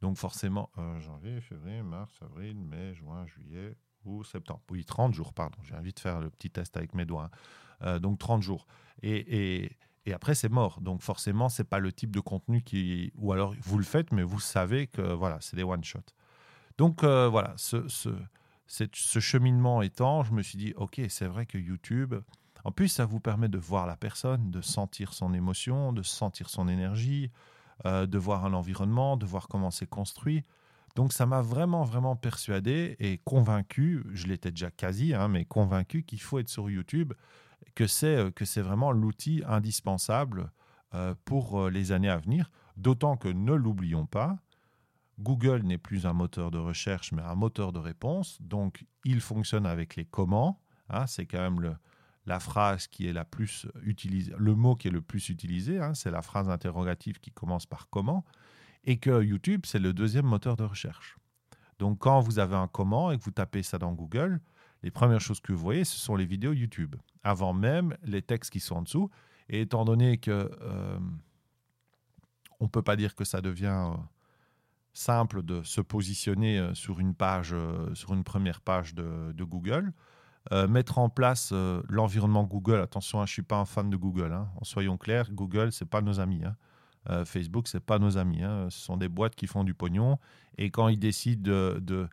Donc, 0.00 0.16
forcément, 0.16 0.70
euh, 0.78 1.00
janvier, 1.00 1.40
février, 1.40 1.82
mars, 1.82 2.16
avril, 2.22 2.56
mai, 2.56 2.94
juin, 2.94 3.26
juillet 3.26 3.76
ou 4.04 4.22
septembre. 4.22 4.62
Oui, 4.70 4.84
30 4.84 5.12
jours, 5.12 5.34
pardon. 5.34 5.58
J'ai 5.64 5.74
envie 5.74 5.92
de 5.92 5.98
faire 5.98 6.20
le 6.20 6.30
petit 6.30 6.50
test 6.50 6.76
avec 6.76 6.94
mes 6.94 7.04
doigts. 7.04 7.30
Hein. 7.32 7.36
Euh, 7.82 7.98
donc 7.98 8.20
30 8.20 8.42
jours. 8.42 8.66
Et, 9.02 9.76
et, 10.06 10.12
après, 10.12 10.36
c'est 10.36 10.48
mort. 10.48 10.80
Donc 10.80 11.02
forcément, 11.02 11.48
c'est 11.48 11.64
pas 11.64 11.80
le 11.80 11.92
type 11.92 12.12
de 12.12 12.20
contenu 12.20 12.62
qui... 12.62 13.12
Ou 13.16 13.32
alors, 13.32 13.54
vous 13.60 13.78
le 13.78 13.84
faites, 13.84 14.12
mais 14.12 14.22
vous 14.22 14.40
savez 14.40 14.86
que 14.86 15.02
voilà, 15.12 15.38
c'est 15.40 15.56
des 15.56 15.64
one-shots. 15.64 16.14
Donc 16.78 17.02
euh, 17.02 17.28
voilà, 17.28 17.54
ce, 17.56 17.88
ce, 17.88 18.10
ce 18.66 19.18
cheminement 19.18 19.82
étant, 19.82 20.22
je 20.22 20.32
me 20.32 20.42
suis 20.42 20.58
dit, 20.58 20.74
OK, 20.76 21.00
c'est 21.08 21.26
vrai 21.26 21.46
que 21.46 21.58
YouTube... 21.58 22.14
En 22.64 22.72
plus, 22.72 22.88
ça 22.88 23.04
vous 23.04 23.20
permet 23.20 23.48
de 23.48 23.58
voir 23.58 23.86
la 23.86 23.96
personne, 23.96 24.50
de 24.50 24.60
sentir 24.60 25.12
son 25.12 25.34
émotion, 25.34 25.92
de 25.92 26.02
sentir 26.02 26.48
son 26.48 26.68
énergie, 26.68 27.30
euh, 27.84 28.06
de 28.06 28.18
voir 28.18 28.44
un 28.44 28.52
environnement, 28.52 29.16
de 29.16 29.26
voir 29.26 29.48
comment 29.48 29.70
c'est 29.70 29.88
construit. 29.88 30.44
Donc 30.94 31.12
ça 31.12 31.26
m'a 31.26 31.42
vraiment, 31.42 31.84
vraiment 31.84 32.16
persuadé 32.16 32.96
et 33.00 33.18
convaincu, 33.24 34.04
je 34.12 34.26
l'étais 34.26 34.50
déjà 34.50 34.70
quasi, 34.70 35.14
hein, 35.14 35.28
mais 35.28 35.44
convaincu 35.44 36.04
qu'il 36.04 36.20
faut 36.20 36.38
être 36.38 36.50
sur 36.50 36.70
YouTube 36.70 37.14
que 37.74 37.86
c'est 37.86 38.16
euh, 38.16 38.30
que 38.30 38.44
c'est 38.44 38.60
vraiment 38.60 38.92
l'outil 38.92 39.42
indispensable 39.46 40.52
euh, 40.94 41.14
pour 41.24 41.70
les 41.70 41.92
années 41.92 42.10
à 42.10 42.18
venir. 42.18 42.50
D'autant 42.76 43.16
que 43.16 43.28
ne 43.28 43.54
l'oublions 43.54 44.06
pas, 44.06 44.38
Google 45.18 45.62
n'est 45.62 45.78
plus 45.78 46.06
un 46.06 46.12
moteur 46.12 46.50
de 46.50 46.58
recherche, 46.58 47.12
mais 47.12 47.22
un 47.22 47.34
moteur 47.34 47.72
de 47.72 47.78
réponse. 47.78 48.40
Donc, 48.40 48.84
il 49.04 49.20
fonctionne 49.20 49.66
avec 49.66 49.96
les 49.96 50.04
comment. 50.04 50.60
Hein, 50.88 51.06
c'est 51.06 51.26
quand 51.26 51.38
même 51.38 51.60
le, 51.60 51.76
la 52.26 52.38
phrase 52.40 52.86
qui 52.86 53.08
est 53.08 53.12
la 53.12 53.24
plus 53.24 53.66
utilisée, 53.82 54.32
le 54.38 54.54
mot 54.54 54.76
qui 54.76 54.88
est 54.88 54.92
le 54.92 55.02
plus 55.02 55.28
utilisé. 55.28 55.80
Hein, 55.80 55.94
c'est 55.94 56.10
la 56.10 56.22
phrase 56.22 56.48
interrogative 56.48 57.18
qui 57.20 57.30
commence 57.30 57.66
par 57.66 57.88
comment. 57.90 58.24
Et 58.84 58.98
que 58.98 59.22
YouTube, 59.22 59.62
c'est 59.64 59.78
le 59.78 59.92
deuxième 59.92 60.26
moteur 60.26 60.56
de 60.56 60.64
recherche. 60.64 61.16
Donc, 61.78 61.98
quand 61.98 62.20
vous 62.20 62.38
avez 62.38 62.56
un 62.56 62.68
comment 62.68 63.10
et 63.10 63.18
que 63.18 63.24
vous 63.24 63.30
tapez 63.30 63.62
ça 63.62 63.78
dans 63.78 63.92
Google, 63.92 64.40
les 64.82 64.90
premières 64.90 65.20
choses 65.20 65.40
que 65.40 65.52
vous 65.52 65.58
voyez, 65.62 65.84
ce 65.84 65.96
sont 65.96 66.16
les 66.16 66.26
vidéos 66.26 66.52
YouTube, 66.52 66.96
avant 67.22 67.52
même 67.52 67.96
les 68.02 68.22
textes 68.22 68.50
qui 68.52 68.60
sont 68.60 68.76
en 68.76 68.82
dessous. 68.82 69.10
Et 69.48 69.60
étant 69.60 69.84
donné 69.84 70.18
que 70.18 70.50
euh, 70.62 70.98
on 72.60 72.64
ne 72.64 72.70
peut 72.70 72.82
pas 72.82 72.96
dire 72.96 73.14
que 73.14 73.24
ça 73.24 73.40
devient 73.40 73.92
euh, 73.92 73.96
simple 74.92 75.42
de 75.42 75.62
se 75.62 75.80
positionner 75.80 76.58
euh, 76.58 76.74
sur 76.74 77.00
une 77.00 77.14
page, 77.14 77.54
sur 77.94 78.14
une 78.14 78.24
première 78.24 78.60
page 78.60 78.94
de, 78.94 79.44
Google, 79.44 79.92
mettre 80.68 80.98
en 80.98 81.08
place 81.08 81.52
l'environnement 81.88 82.44
Google. 82.44 82.80
Attention, 82.80 83.20
hein, 83.20 83.26
je 83.26 83.30
ne 83.30 83.34
suis 83.34 83.42
pas 83.42 83.56
un 83.56 83.64
fan 83.64 83.88
de 83.88 83.96
Google. 83.96 84.32
Hein. 84.32 84.48
soyons 84.62 84.96
clairs, 84.96 85.30
Google, 85.32 85.72
ce 85.72 85.84
n'est 85.84 85.88
pas 85.88 86.00
nos 86.00 86.20
amis. 86.20 86.42
Hein. 86.44 87.24
Facebook, 87.24 87.68
ce 87.68 87.76
n'est 87.76 87.82
pas 87.82 87.98
nos 87.98 88.18
amis. 88.18 88.42
Ce 88.68 88.80
sont 88.80 88.96
des 88.96 89.08
boîtes 89.08 89.34
qui 89.34 89.46
font 89.46 89.64
du 89.64 89.74
pognon. 89.74 90.18
Et 90.58 90.70
quand 90.70 90.88
ils 90.88 90.98
décident 90.98 91.42
de 91.42 92.08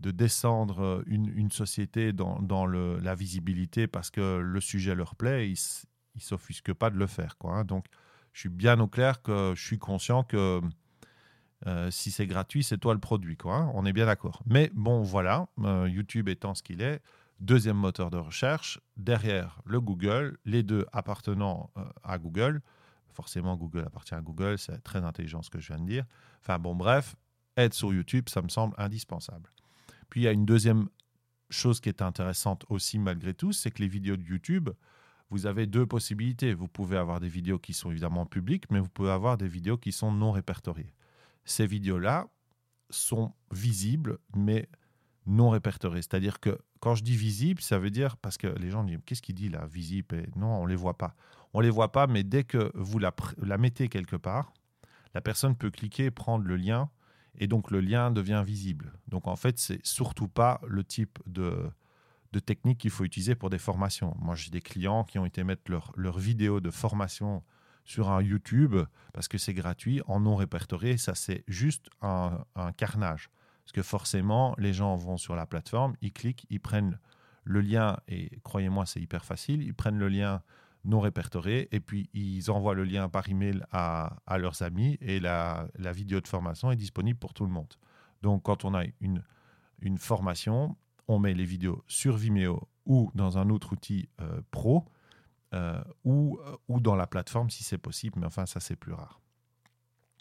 de 0.00 0.10
descendre 0.10 0.82
euh, 0.82 1.02
une, 1.06 1.50
société 1.50 2.12
dans, 2.12 2.66
la 2.66 3.14
visibilité 3.14 3.86
parce 3.86 4.10
que 4.10 4.38
le 4.38 4.60
sujet 4.60 4.94
leur 4.94 5.14
plaît, 5.14 5.48
ils 5.48 5.58
ne 6.16 6.20
s'offusquent 6.20 6.74
pas 6.74 6.90
de 6.90 6.96
le 6.96 7.06
faire. 7.06 7.36
Hein. 7.44 7.64
Donc, 7.64 7.86
je 8.32 8.40
suis 8.40 8.48
bien 8.48 8.78
au 8.80 8.88
clair 8.88 9.22
que 9.22 9.54
je 9.56 9.64
suis 9.64 9.78
conscient 9.78 10.24
que 10.24 10.60
euh, 11.66 11.90
si 11.90 12.10
c'est 12.10 12.26
gratuit, 12.26 12.62
c'est 12.62 12.78
toi 12.78 12.92
le 12.92 13.00
produit. 13.00 13.38
Hein. 13.44 13.70
On 13.74 13.86
est 13.86 13.92
bien 13.92 14.06
d'accord. 14.06 14.42
Mais 14.46 14.70
bon, 14.74 15.02
voilà, 15.02 15.48
euh, 15.60 15.88
YouTube 15.88 16.28
étant 16.28 16.54
ce 16.54 16.62
qu'il 16.62 16.82
est, 16.82 17.00
deuxième 17.40 17.76
moteur 17.76 18.10
de 18.10 18.16
recherche, 18.16 18.80
derrière 18.96 19.60
le 19.64 19.80
Google, 19.80 20.38
les 20.44 20.62
deux 20.62 20.86
appartenant 20.92 21.70
à 22.02 22.18
Google. 22.18 22.62
Forcément, 23.12 23.56
Google 23.56 23.84
appartient 23.86 24.14
à 24.14 24.20
Google, 24.20 24.58
c'est 24.58 24.82
très 24.82 25.04
intelligent 25.04 25.42
ce 25.42 25.50
que 25.50 25.60
je 25.60 25.68
viens 25.68 25.78
de 25.78 25.86
dire. 25.86 26.04
Enfin 26.40 26.58
bon, 26.58 26.74
bref, 26.74 27.14
être 27.56 27.74
sur 27.74 27.92
YouTube, 27.92 28.28
ça 28.28 28.42
me 28.42 28.48
semble 28.48 28.74
indispensable. 28.78 29.50
Puis 30.10 30.22
il 30.22 30.24
y 30.24 30.28
a 30.28 30.32
une 30.32 30.46
deuxième 30.46 30.88
chose 31.50 31.80
qui 31.80 31.88
est 31.88 32.02
intéressante 32.02 32.64
aussi 32.68 32.98
malgré 32.98 33.34
tout, 33.34 33.52
c'est 33.52 33.70
que 33.70 33.82
les 33.82 33.88
vidéos 33.88 34.16
de 34.16 34.24
YouTube, 34.24 34.70
vous 35.30 35.46
avez 35.46 35.66
deux 35.66 35.86
possibilités. 35.86 36.54
Vous 36.54 36.68
pouvez 36.68 36.96
avoir 36.96 37.20
des 37.20 37.28
vidéos 37.28 37.58
qui 37.58 37.72
sont 37.72 37.90
évidemment 37.90 38.26
publiques, 38.26 38.70
mais 38.70 38.80
vous 38.80 38.88
pouvez 38.88 39.10
avoir 39.10 39.36
des 39.36 39.48
vidéos 39.48 39.78
qui 39.78 39.92
sont 39.92 40.12
non 40.12 40.32
répertoriées. 40.32 40.94
Ces 41.44 41.66
vidéos-là 41.66 42.28
sont 42.90 43.32
visibles, 43.50 44.18
mais 44.34 44.68
non 45.26 45.50
répertoriées. 45.50 46.02
C'est-à-dire 46.02 46.40
que 46.40 46.58
quand 46.84 46.94
je 46.94 47.02
dis 47.02 47.16
visible, 47.16 47.62
ça 47.62 47.78
veut 47.78 47.88
dire, 47.88 48.18
parce 48.18 48.36
que 48.36 48.46
les 48.46 48.68
gens 48.68 48.84
disent, 48.84 48.98
qu'est-ce 49.06 49.22
qu'il 49.22 49.34
dit 49.34 49.48
là, 49.48 49.64
visible 49.64 50.26
Non, 50.36 50.58
on 50.58 50.64
ne 50.64 50.68
les 50.68 50.76
voit 50.76 50.98
pas. 50.98 51.14
On 51.54 51.60
ne 51.60 51.64
les 51.64 51.70
voit 51.70 51.92
pas, 51.92 52.06
mais 52.06 52.24
dès 52.24 52.44
que 52.44 52.70
vous 52.74 52.98
la, 52.98 53.14
mettez 53.56 53.88
quelque 53.88 54.16
part, 54.16 54.52
la 55.14 55.22
personne 55.22 55.56
peut 55.56 55.70
cliquer, 55.70 56.10
prendre 56.10 56.44
le 56.44 56.56
lien 56.56 56.90
et 57.38 57.46
donc 57.46 57.70
le 57.70 57.80
lien 57.80 58.10
devient 58.10 58.42
visible. 58.44 58.92
Donc 59.08 59.26
en 59.26 59.34
fait, 59.34 59.58
c'est 59.58 59.80
surtout 59.82 60.28
pas 60.28 60.60
le 60.68 60.84
type 60.84 61.18
de, 61.24 61.72
technique 62.44 62.80
qu'il 62.80 62.90
faut 62.90 63.04
utiliser 63.04 63.34
pour 63.34 63.48
des 63.48 63.58
formations. 63.58 64.14
Moi, 64.20 64.34
j'ai 64.34 64.50
des 64.50 64.60
clients 64.60 65.04
qui 65.04 65.18
ont 65.18 65.24
été 65.24 65.42
mettre 65.42 65.70
leur, 65.70 65.90
leur 65.96 66.18
vidéo 66.18 66.60
de 66.60 66.70
formation 66.70 67.42
sur 67.86 68.10
un 68.10 68.20
YouTube 68.20 68.76
parce 69.14 69.26
que 69.26 69.38
c'est 69.38 69.54
gratuit, 69.54 70.02
en 70.06 70.20
non 70.20 70.36
répertorié. 70.36 70.98
Ça, 70.98 71.14
c'est 71.14 71.44
juste 71.48 71.88
un, 72.02 72.44
carnage. 72.76 73.30
Parce 73.64 73.72
que 73.72 73.82
forcément, 73.82 74.54
les 74.58 74.72
gens 74.72 74.94
vont 74.96 75.16
sur 75.16 75.34
la 75.34 75.46
plateforme, 75.46 75.94
ils 76.00 76.12
cliquent, 76.12 76.46
ils 76.50 76.60
prennent 76.60 76.98
le 77.44 77.60
lien, 77.60 77.98
et 78.08 78.38
croyez-moi, 78.42 78.86
c'est 78.86 79.00
hyper 79.00 79.24
facile, 79.24 79.62
ils 79.62 79.74
prennent 79.74 79.98
le 79.98 80.08
lien 80.08 80.42
non 80.84 81.00
répertoriés 81.00 81.74
et 81.74 81.80
puis 81.80 82.10
ils 82.12 82.50
envoient 82.50 82.74
le 82.74 82.84
lien 82.84 83.08
par 83.08 83.28
email 83.28 83.62
à, 83.72 84.16
à 84.26 84.38
leurs 84.38 84.62
amis 84.62 84.98
et 85.00 85.18
la, 85.18 85.68
vidéo 85.92 86.20
de 86.20 86.28
formation 86.28 86.70
est 86.70 86.76
disponible 86.76 87.18
pour 87.18 87.34
tout 87.34 87.44
le 87.44 87.50
monde. 87.50 87.72
Donc 88.22 88.42
quand 88.44 88.64
on 88.64 88.74
a 88.74 88.84
une, 89.00 89.22
une 89.80 89.98
formation, 89.98 90.76
on 91.08 91.18
met 91.18 91.34
les 91.34 91.44
vidéos 91.44 91.82
sur 91.86 92.16
Vimeo 92.16 92.68
ou 92.86 93.10
dans 93.14 93.38
un 93.38 93.48
autre 93.50 93.72
outil 93.72 94.08
euh, 94.20 94.40
pro 94.50 94.84
euh, 95.54 95.82
ou, 96.04 96.38
euh, 96.46 96.56
ou 96.68 96.80
dans 96.80 96.96
la 96.96 97.06
plateforme 97.06 97.50
si 97.50 97.64
c'est 97.64 97.78
possible, 97.78 98.18
mais 98.20 98.26
enfin 98.26 98.46
ça 98.46 98.60
c'est 98.60 98.76
plus 98.76 98.92
rare. 98.92 99.20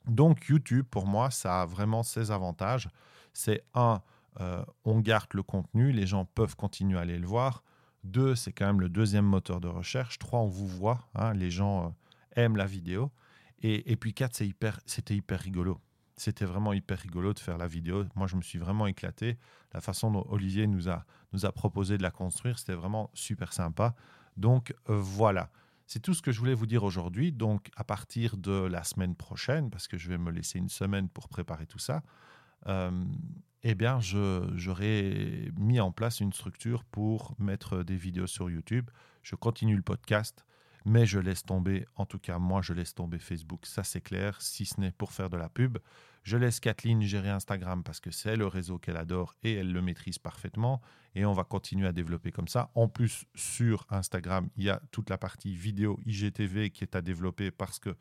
Donc 0.07 0.47
YouTube, 0.47 0.85
pour 0.89 1.07
moi, 1.07 1.31
ça 1.31 1.61
a 1.61 1.65
vraiment 1.65 2.03
ses 2.03 2.31
avantages. 2.31 2.89
C'est 3.33 3.63
un, 3.73 4.01
on 4.83 4.99
garde 4.99 5.33
le 5.33 5.43
contenu, 5.43 5.91
les 5.91 6.05
gens 6.05 6.25
peuvent 6.25 6.55
continuer 6.55 6.97
à 6.97 7.01
aller 7.01 7.17
le 7.17 7.27
voir. 7.27 7.63
Deux, 8.03 8.35
c'est 8.35 8.51
quand 8.51 8.65
même 8.65 8.81
le 8.81 8.89
deuxième 8.89 9.25
moteur 9.25 9.61
de 9.61 9.67
recherche. 9.67 10.19
Trois, 10.19 10.39
on 10.39 10.47
vous 10.47 10.67
voit. 10.67 11.07
Hein, 11.15 11.33
les 11.33 11.51
gens 11.51 11.85
euh, 11.85 12.41
aiment 12.41 12.57
la 12.57 12.65
vidéo. 12.65 13.11
Et, 13.65 13.95
puis 13.95 14.13
quatre, 14.13 14.41
c'était 14.85 15.15
hyper 15.15 15.39
rigolo. 15.39 15.79
C'était 16.17 16.43
vraiment 16.43 16.73
hyper 16.73 16.99
rigolo 16.99 17.33
de 17.33 17.39
faire 17.39 17.57
la 17.57 17.65
vidéo. 17.65 18.03
Moi, 18.13 18.27
je 18.27 18.35
me 18.35 18.41
suis 18.41 18.59
vraiment 18.59 18.87
éclaté. 18.87 19.37
La 19.73 19.79
façon 19.79 20.11
dont 20.11 20.25
Olivier 20.27 20.67
nous 20.67 20.89
a, 20.89 21.05
nous 21.31 21.45
a 21.45 21.51
proposé 21.53 21.97
de 21.97 22.03
la 22.03 22.11
construire, 22.11 22.59
c'était 22.59 22.73
vraiment 22.73 23.09
super 23.13 23.53
sympa. 23.53 23.95
Donc 24.35 24.75
euh, 24.89 24.97
voilà, 24.97 25.49
C'est 25.85 25.99
tout 25.99 26.13
ce 26.13 26.21
que 26.21 26.31
je 26.31 26.39
voulais 26.39 26.53
vous 26.53 26.65
dire 26.65 26.83
aujourd'hui. 26.83 27.31
Donc, 27.31 27.69
à 27.75 27.83
partir 27.83 28.37
de 28.37 28.51
la 28.51 28.83
semaine 28.83 29.15
prochaine, 29.15 29.69
parce 29.69 29.87
que 29.87 29.97
je 29.97 30.09
vais 30.09 30.17
me 30.17 30.31
laisser 30.31 30.59
une 30.59 30.69
semaine 30.69 31.09
pour 31.09 31.27
préparer 31.27 31.65
tout 31.65 31.79
ça, 31.79 32.03
euh, 32.67 33.05
eh 33.63 33.75
bien, 33.75 33.99
j'aurai 34.01 35.51
mis 35.57 35.79
en 35.79 35.91
place 35.91 36.19
une 36.19 36.33
structure 36.33 36.83
pour 36.83 37.35
mettre 37.39 37.83
des 37.83 37.95
vidéos 37.95 38.27
sur 38.27 38.49
YouTube. 38.49 38.89
Je 39.21 39.35
continue 39.35 39.75
le 39.75 39.81
podcast, 39.81 40.45
mais 40.85 41.05
je 41.05 41.19
laisse 41.19 41.43
tomber, 41.43 41.85
en 41.95 42.05
tout 42.05 42.19
cas, 42.19 42.39
moi, 42.39 42.61
je 42.61 42.73
laisse 42.73 42.93
tomber 42.93 43.19
Facebook, 43.19 43.65
ça 43.65 43.83
c'est 43.83 44.01
clair, 44.01 44.41
si 44.41 44.65
ce 44.65 44.79
n'est 44.79 44.91
pour 44.91 45.11
faire 45.11 45.29
de 45.29 45.37
la 45.37 45.49
pub. 45.49 45.77
Je 46.23 46.37
laisse 46.37 46.59
Kathleen 46.61 47.01
gérer 47.01 47.29
Instagram 47.29 47.83
parce 47.83 47.99
que 47.99 48.09
c'est 48.09 48.37
le 48.37 48.47
réseau 48.47 48.79
qu'elle 48.79 48.95
adore 48.95 49.35
et 49.43 49.53
elle 49.55 49.73
le 49.73 49.81
maîtrise 49.81 50.19
parfaitement. 50.19 50.81
Et 51.15 51.25
on 51.25 51.33
va 51.33 51.43
continuer 51.43 51.85
à 51.85 51.91
développer 51.91 52.31
comme 52.31 52.47
ça. 52.47 52.71
En 52.75 52.87
plus, 52.87 53.25
sur 53.35 53.85
Instagram, 53.89 54.49
il 54.55 54.63
y 54.63 54.69
a 54.69 54.81
toute 54.91 55.09
la 55.09 55.17
partie 55.17 55.53
vidéo 55.53 55.99
IGTV 56.05 56.69
qui 56.69 56.85
est 56.85 56.95
à 56.95 57.01
développer 57.01 57.51
parce 57.51 57.77
que 57.77 57.97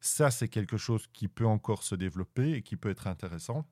ça, 0.00 0.30
c'est 0.30 0.48
quelque 0.48 0.78
chose 0.78 1.06
qui 1.12 1.28
peut 1.28 1.46
encore 1.46 1.82
se 1.82 1.94
développer 1.94 2.52
et 2.52 2.62
qui 2.62 2.76
peut 2.76 2.88
être 2.88 3.06
intéressant. 3.06 3.66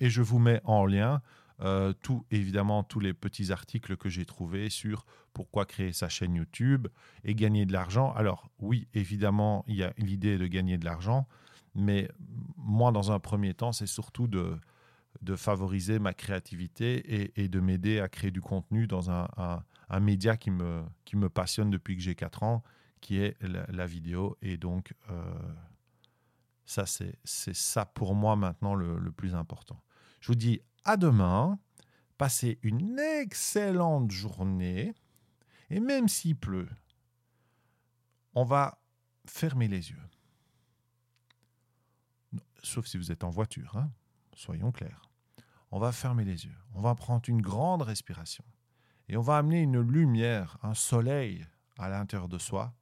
Et 0.00 0.08
je 0.08 0.22
vous 0.22 0.38
mets 0.38 0.62
en 0.64 0.86
lien 0.86 1.20
euh, 1.62 1.92
tout, 1.92 2.24
évidemment 2.30 2.82
tous 2.82 3.00
les 3.00 3.12
petits 3.12 3.52
articles 3.52 3.96
que 3.96 4.08
j'ai 4.08 4.24
trouvés 4.24 4.70
sur 4.70 5.04
pourquoi 5.34 5.66
créer 5.66 5.92
sa 5.92 6.08
chaîne 6.08 6.34
YouTube 6.34 6.88
et 7.22 7.34
gagner 7.34 7.66
de 7.66 7.72
l'argent. 7.72 8.12
Alors 8.14 8.50
oui, 8.58 8.88
évidemment, 8.94 9.64
il 9.66 9.76
y 9.76 9.82
a 9.82 9.92
l'idée 9.98 10.38
de 10.38 10.46
gagner 10.46 10.78
de 10.78 10.84
l'argent, 10.84 11.28
mais 11.74 12.08
moi, 12.56 12.92
dans 12.92 13.12
un 13.12 13.18
premier 13.18 13.52
temps, 13.54 13.72
c'est 13.72 13.86
surtout 13.86 14.26
de, 14.26 14.56
de 15.22 15.36
favoriser 15.36 15.98
ma 15.98 16.14
créativité 16.14 17.32
et, 17.36 17.48
de 17.48 17.60
m'aider 17.60 18.00
à 18.00 18.08
créer 18.08 18.30
du 18.30 18.40
contenu 18.40 18.86
dans 18.86 19.10
un, 19.10 19.28
un, 19.88 20.00
média 20.00 20.36
qui 20.36 20.50
me, 20.50 20.82
qui 21.04 21.16
me 21.16 21.28
passionne 21.28 21.70
depuis 21.70 21.96
que 21.96 22.02
j'ai 22.02 22.14
4 22.14 22.42
ans, 22.42 22.62
qui 23.00 23.18
est 23.18 23.36
la, 23.42 23.86
vidéo. 23.86 24.36
Et 24.40 24.56
donc, 24.56 24.94
euh, 25.10 25.34
ça, 26.64 26.86
c'est 26.86 27.18
ça 27.24 27.84
pour 27.84 28.14
moi 28.14 28.34
maintenant 28.36 28.74
le, 28.74 28.98
le 28.98 29.12
plus 29.12 29.34
important. 29.34 29.82
Je 30.20 30.28
vous 30.28 30.36
dis 30.36 30.60
à 30.84 30.96
demain. 30.96 31.58
Passez 32.18 32.58
une 32.62 32.98
excellente 32.98 34.10
journée. 34.10 34.94
Et 35.70 35.80
même 35.80 36.08
s'il 36.08 36.36
pleut, 36.36 36.68
on 38.34 38.44
va 38.44 38.78
fermer 39.26 39.68
les 39.68 39.90
yeux. 39.90 40.02
Sauf 42.62 42.86
si 42.86 42.98
vous 42.98 43.10
êtes 43.10 43.24
en 43.24 43.30
voiture, 43.30 43.76
hein. 43.76 43.90
soyons 44.34 44.72
clairs. 44.72 45.02
On 45.70 45.78
va 45.78 45.92
fermer 45.92 46.24
les 46.24 46.44
yeux. 46.44 46.56
On 46.74 46.80
va 46.80 46.94
prendre 46.94 47.28
une 47.28 47.40
grande 47.40 47.82
respiration. 47.82 48.44
Et 49.08 49.16
on 49.16 49.22
va 49.22 49.38
amener 49.38 49.62
une 49.62 49.80
lumière, 49.80 50.58
un 50.62 50.74
soleil 50.74 51.46
à 51.78 51.88
l'intérieur 51.88 52.28
de 52.28 52.38
soi. 52.38 52.74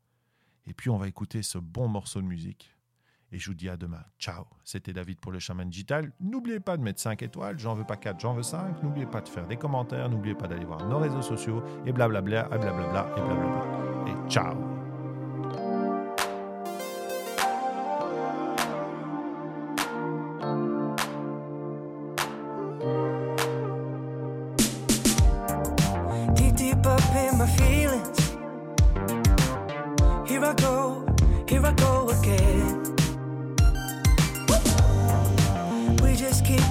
Et 0.66 0.74
puis 0.74 0.90
on 0.90 0.98
va 0.98 1.08
écouter 1.08 1.42
ce 1.42 1.58
bon 1.58 1.88
morceau 1.88 2.20
de 2.20 2.26
musique 2.26 2.74
et 3.33 3.38
je 3.38 3.49
vous 3.49 3.55
dis 3.55 3.69
à 3.69 3.77
demain. 3.77 4.03
Ciao. 4.19 4.45
C'était 4.64 4.93
David 4.93 5.19
pour 5.21 5.33
le 5.33 5.38
Chaman 5.38 5.69
Digital. 5.69 6.12
N'oubliez 6.21 6.61
pas 6.61 6.77
de 6.77 6.83
mettre 6.83 7.01
5 7.01 7.23
étoiles. 7.23 7.59
J'en 7.59 7.75
veux 7.75 7.85
pas 7.85 7.97
4, 7.97 8.21
j'en 8.21 8.35
veux 8.35 8.43
5. 8.43 8.83
N'oubliez 8.83 9.07
pas 9.07 9.21
de 9.21 9.29
faire 9.29 9.47
des 9.47 9.57
commentaires. 9.57 10.09
N'oubliez 10.09 10.35
pas 10.35 10.49
d'aller 10.49 10.64
voir 10.64 10.87
nos 10.87 10.99
réseaux 10.99 11.23
sociaux. 11.23 11.62
Et 11.87 11.93
blablabla, 11.93 12.47
et 12.47 12.59
blablabla, 12.59 13.07
et 13.17 13.21
blablabla. 13.21 14.09
Et 14.09 14.31
ciao. 14.31 14.78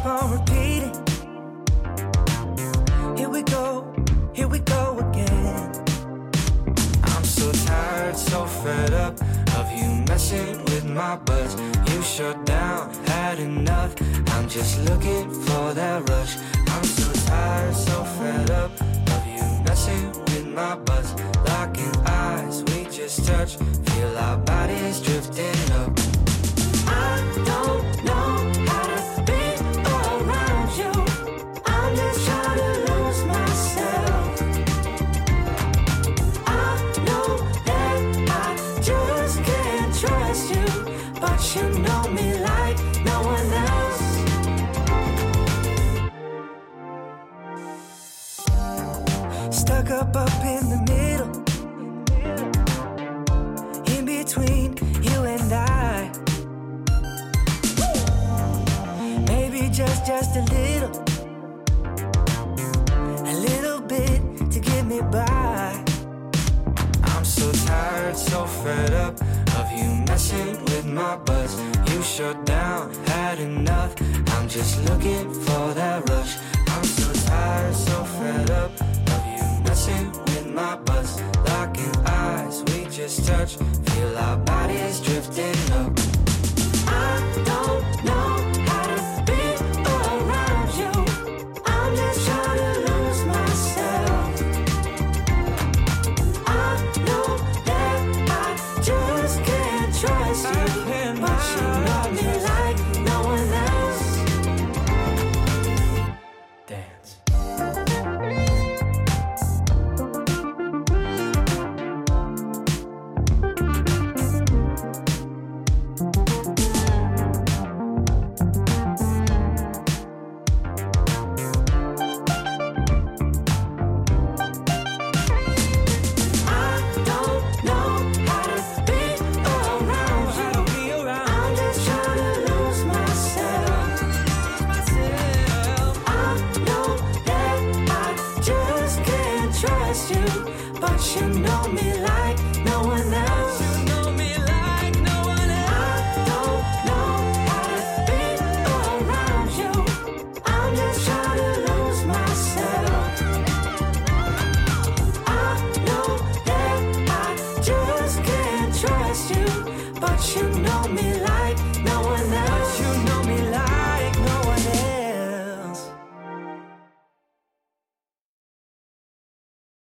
on 0.07 0.31
repeating. 0.31 0.93
Here 3.17 3.29
we 3.29 3.41
go, 3.43 3.93
here 4.33 4.47
we 4.47 4.59
go 4.59 4.99
again. 4.99 5.83
I'm 7.03 7.23
so 7.23 7.51
tired, 7.65 8.15
so 8.15 8.45
fed 8.45 8.93
up 8.93 9.19
of 9.59 9.71
you 9.71 9.89
messing 10.07 10.63
with 10.65 10.85
my 10.85 11.17
buzz. 11.17 11.59
You 11.91 12.01
shut 12.01 12.45
down, 12.45 12.93
had 13.05 13.39
enough. 13.39 13.95
I'm 14.33 14.47
just 14.47 14.79
looking 14.85 15.29
for 15.45 15.73
that 15.73 16.09
rush. 16.09 16.37
I'm 16.67 16.83
so 16.83 17.11
tired, 17.27 17.75
so 17.75 18.03
fed 18.03 18.51
up 18.51 18.71
of 18.81 19.27
you 19.27 19.63
messing 19.65 20.11
with 20.11 20.47
my 20.47 20.75
buzz. 20.75 21.13
Locking 21.45 21.95
eyes, 22.05 22.63
we 22.65 22.85
just 22.85 23.25
touch. 23.25 23.57
Feel 23.57 24.17
our 24.17 24.37
bodies 24.37 25.01
drifting 25.01 25.71
up. 25.73 26.06